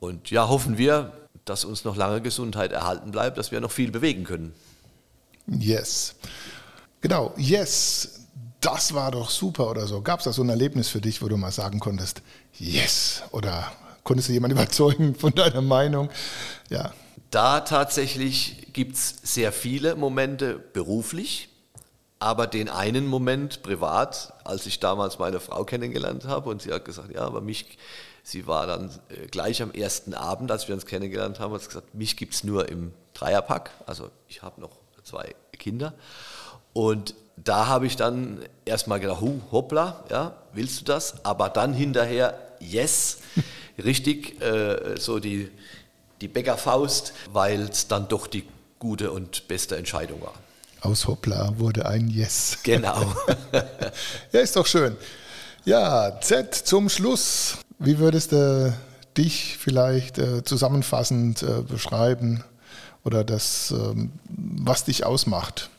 Und 0.00 0.30
ja, 0.30 0.48
hoffen 0.48 0.78
wir, 0.78 1.12
dass 1.44 1.64
uns 1.64 1.84
noch 1.84 1.96
lange 1.96 2.20
Gesundheit 2.20 2.72
erhalten 2.72 3.12
bleibt, 3.12 3.38
dass 3.38 3.52
wir 3.52 3.60
noch 3.60 3.70
viel 3.70 3.90
bewegen 3.90 4.24
können. 4.24 4.52
Yes. 5.46 6.16
Genau, 7.00 7.32
yes. 7.36 8.20
Das 8.60 8.94
war 8.94 9.12
doch 9.12 9.30
super 9.30 9.70
oder 9.70 9.86
so. 9.86 10.02
Gab 10.02 10.18
es 10.20 10.24
da 10.24 10.32
so 10.32 10.42
ein 10.42 10.48
Erlebnis 10.48 10.88
für 10.88 11.00
dich, 11.00 11.22
wo 11.22 11.28
du 11.28 11.36
mal 11.36 11.52
sagen 11.52 11.78
konntest, 11.78 12.22
yes? 12.58 13.22
Oder 13.30 13.70
konntest 14.02 14.28
du 14.28 14.32
jemanden 14.32 14.56
überzeugen 14.58 15.14
von 15.14 15.32
deiner 15.32 15.62
Meinung? 15.62 16.10
Ja. 16.68 16.92
Da 17.30 17.60
tatsächlich 17.60 18.72
gibt 18.72 18.96
es 18.96 19.16
sehr 19.22 19.52
viele 19.52 19.94
Momente 19.94 20.58
beruflich, 20.72 21.48
aber 22.18 22.46
den 22.46 22.68
einen 22.68 23.06
Moment 23.06 23.62
privat, 23.62 24.32
als 24.44 24.66
ich 24.66 24.80
damals 24.80 25.18
meine 25.18 25.40
Frau 25.40 25.64
kennengelernt 25.64 26.24
habe 26.24 26.50
und 26.50 26.62
sie 26.62 26.72
hat 26.72 26.84
gesagt, 26.84 27.12
ja, 27.14 27.22
aber 27.22 27.40
mich 27.40 27.78
Sie 28.28 28.48
war 28.48 28.66
dann 28.66 28.90
äh, 29.08 29.28
gleich 29.28 29.62
am 29.62 29.70
ersten 29.70 30.12
Abend, 30.12 30.50
als 30.50 30.66
wir 30.66 30.74
uns 30.74 30.84
kennengelernt 30.84 31.38
haben, 31.38 31.54
hat 31.54 31.60
sie 31.60 31.68
gesagt, 31.68 31.94
mich 31.94 32.16
gibt 32.16 32.34
es 32.34 32.42
nur 32.42 32.68
im 32.68 32.92
Dreierpack. 33.14 33.70
Also 33.86 34.10
ich 34.26 34.42
habe 34.42 34.60
noch 34.60 34.72
zwei 35.04 35.32
Kinder. 35.52 35.94
Und 36.72 37.14
da 37.36 37.68
habe 37.68 37.86
ich 37.86 37.94
dann 37.94 38.40
erstmal 38.64 38.98
gedacht, 38.98 39.20
hu, 39.20 39.42
hoppla, 39.52 40.04
ja, 40.10 40.34
willst 40.54 40.80
du 40.80 40.84
das? 40.86 41.24
Aber 41.24 41.48
dann 41.50 41.72
hinterher, 41.72 42.36
yes, 42.58 43.18
richtig, 43.78 44.42
äh, 44.42 44.98
so 44.98 45.20
die, 45.20 45.48
die 46.20 46.26
Bäckerfaust, 46.26 47.12
weil 47.30 47.60
es 47.60 47.86
dann 47.86 48.08
doch 48.08 48.26
die 48.26 48.44
gute 48.80 49.12
und 49.12 49.46
beste 49.46 49.76
Entscheidung 49.76 50.20
war. 50.22 50.34
Aus 50.80 51.06
Hoppla 51.06 51.58
wurde 51.58 51.86
ein 51.86 52.08
Yes. 52.08 52.58
Genau. 52.62 53.14
ja, 54.32 54.40
ist 54.40 54.56
doch 54.56 54.66
schön. 54.66 54.96
Ja, 55.64 56.20
Z 56.20 56.54
zum 56.54 56.88
Schluss. 56.88 57.58
Wie 57.78 57.98
würdest 57.98 58.32
du 58.32 58.72
dich 59.16 59.56
vielleicht 59.58 60.18
äh, 60.18 60.44
zusammenfassend 60.44 61.42
äh, 61.42 61.62
beschreiben 61.62 62.44
oder 63.04 63.24
das, 63.24 63.70
ähm, 63.70 64.12
was 64.28 64.84
dich 64.84 65.04
ausmacht? 65.04 65.70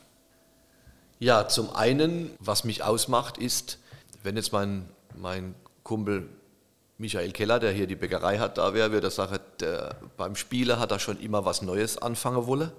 Ja, 1.20 1.48
zum 1.48 1.74
einen, 1.74 2.30
was 2.38 2.64
mich 2.64 2.82
ausmacht, 2.82 3.38
ist, 3.38 3.78
wenn 4.22 4.36
jetzt 4.36 4.52
mein, 4.52 4.88
mein 5.16 5.54
Kumpel 5.82 6.28
Michael 6.98 7.30
Keller, 7.30 7.60
der 7.60 7.72
hier 7.72 7.86
die 7.86 7.94
Bäckerei 7.94 8.38
hat, 8.38 8.58
da 8.58 8.74
wäre, 8.74 8.90
würde 8.90 9.06
er 9.06 9.10
sagen, 9.10 9.38
der, 9.60 9.96
beim 10.16 10.34
Spieler 10.34 10.80
hat 10.80 10.90
er 10.90 10.98
schon 10.98 11.20
immer 11.20 11.44
was 11.44 11.62
Neues 11.62 11.96
anfangen 11.96 12.46
wollen. 12.46 12.72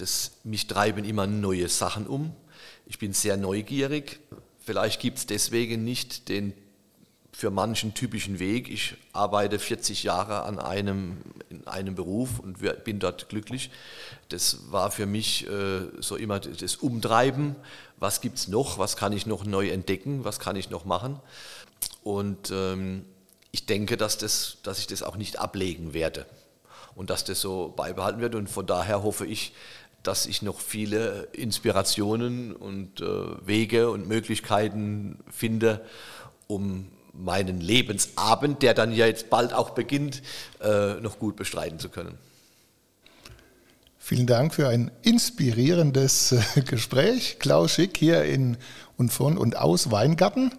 Das, 0.00 0.32
mich 0.44 0.66
treiben 0.66 1.04
immer 1.04 1.26
neue 1.26 1.68
Sachen 1.68 2.06
um. 2.06 2.34
Ich 2.86 2.98
bin 2.98 3.12
sehr 3.12 3.36
neugierig. 3.36 4.20
Vielleicht 4.64 5.00
gibt 5.00 5.18
es 5.18 5.26
deswegen 5.26 5.84
nicht 5.84 6.28
den 6.28 6.54
für 7.32 7.50
manchen 7.50 7.94
typischen 7.94 8.38
Weg. 8.38 8.68
Ich 8.68 8.96
arbeite 9.12 9.58
40 9.58 10.02
Jahre 10.02 10.42
an 10.42 10.58
einem, 10.58 11.18
in 11.48 11.66
einem 11.66 11.94
Beruf 11.94 12.38
und 12.38 12.58
bin 12.84 12.98
dort 12.98 13.28
glücklich. 13.28 13.70
Das 14.28 14.70
war 14.70 14.90
für 14.90 15.06
mich 15.06 15.46
äh, 15.48 15.82
so 16.00 16.16
immer 16.16 16.40
das 16.40 16.76
Umtreiben. 16.76 17.56
Was 17.98 18.20
gibt 18.20 18.38
es 18.38 18.48
noch? 18.48 18.78
Was 18.78 18.96
kann 18.96 19.12
ich 19.12 19.26
noch 19.26 19.44
neu 19.44 19.68
entdecken? 19.68 20.24
Was 20.24 20.38
kann 20.38 20.56
ich 20.56 20.70
noch 20.70 20.84
machen? 20.84 21.20
Und 22.02 22.50
ähm, 22.50 23.04
ich 23.52 23.66
denke, 23.66 23.96
dass, 23.96 24.18
das, 24.18 24.58
dass 24.62 24.78
ich 24.78 24.86
das 24.86 25.02
auch 25.02 25.16
nicht 25.16 25.38
ablegen 25.38 25.92
werde 25.94 26.26
und 26.94 27.10
dass 27.10 27.24
das 27.24 27.40
so 27.40 27.72
beibehalten 27.74 28.20
wird. 28.20 28.34
Und 28.34 28.48
von 28.48 28.66
daher 28.66 29.02
hoffe 29.02 29.26
ich, 29.26 29.52
dass 30.02 30.26
ich 30.26 30.42
noch 30.42 30.60
viele 30.60 31.28
Inspirationen 31.32 32.54
und 32.54 33.00
äh, 33.00 33.04
Wege 33.46 33.90
und 33.90 34.08
Möglichkeiten 34.08 35.18
finde, 35.30 35.84
um 36.46 36.90
meinen 37.12 37.60
Lebensabend, 37.60 38.62
der 38.62 38.74
dann 38.74 38.92
ja 38.92 39.06
jetzt 39.06 39.30
bald 39.30 39.52
auch 39.52 39.70
beginnt, 39.70 40.22
äh, 40.60 40.94
noch 40.94 41.18
gut 41.18 41.36
bestreiten 41.36 41.78
zu 41.78 41.88
können. 41.88 42.18
Vielen 43.98 44.26
Dank 44.26 44.54
für 44.54 44.68
ein 44.68 44.90
inspirierendes 45.02 46.32
äh, 46.32 46.62
Gespräch. 46.62 47.38
Klaus 47.38 47.72
Schick 47.72 47.96
hier 47.96 48.24
in 48.24 48.56
und 48.96 49.12
von 49.12 49.36
und 49.36 49.56
aus 49.56 49.90
Weingarten. 49.90 50.52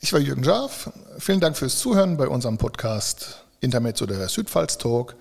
Ich 0.00 0.12
war 0.12 0.20
Jürgen 0.20 0.44
Schaaf. 0.44 0.90
Vielen 1.18 1.40
Dank 1.40 1.56
fürs 1.56 1.78
Zuhören 1.78 2.16
bei 2.16 2.28
unserem 2.28 2.58
Podcast 2.58 3.44
Intermezzo 3.60 4.04
der 4.06 4.28
Südpfalz 4.28 4.76
Talk. 4.78 5.16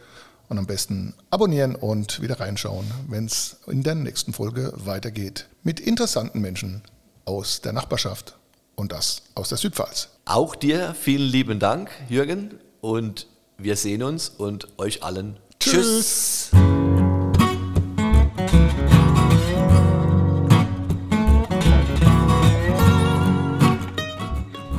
Und 0.51 0.57
am 0.57 0.65
besten 0.65 1.13
abonnieren 1.29 1.75
und 1.75 2.21
wieder 2.21 2.41
reinschauen, 2.41 2.85
wenn 3.07 3.23
es 3.23 3.55
in 3.67 3.83
der 3.83 3.95
nächsten 3.95 4.33
Folge 4.33 4.73
weitergeht. 4.75 5.47
Mit 5.63 5.79
interessanten 5.79 6.41
Menschen 6.41 6.81
aus 7.23 7.61
der 7.61 7.71
Nachbarschaft 7.71 8.37
und 8.75 8.91
das 8.91 9.21
aus 9.33 9.47
der 9.47 9.57
Südpfalz. 9.57 10.09
Auch 10.25 10.55
dir 10.55 10.93
vielen 10.93 11.29
lieben 11.29 11.59
Dank, 11.59 11.89
Jürgen, 12.09 12.55
und 12.81 13.27
wir 13.57 13.77
sehen 13.77 14.03
uns 14.03 14.27
und 14.27 14.67
euch 14.77 15.03
allen 15.03 15.37
Tschüss. 15.57 16.49
Tschüss. 16.51 16.61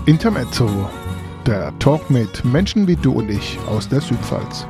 Intermezzo, 0.04 0.68
der 1.46 1.72
Talk 1.78 2.10
mit 2.10 2.44
Menschen 2.44 2.86
wie 2.86 2.96
du 2.96 3.12
und 3.12 3.30
ich 3.30 3.58
aus 3.70 3.88
der 3.88 4.02
Südpfalz. 4.02 4.66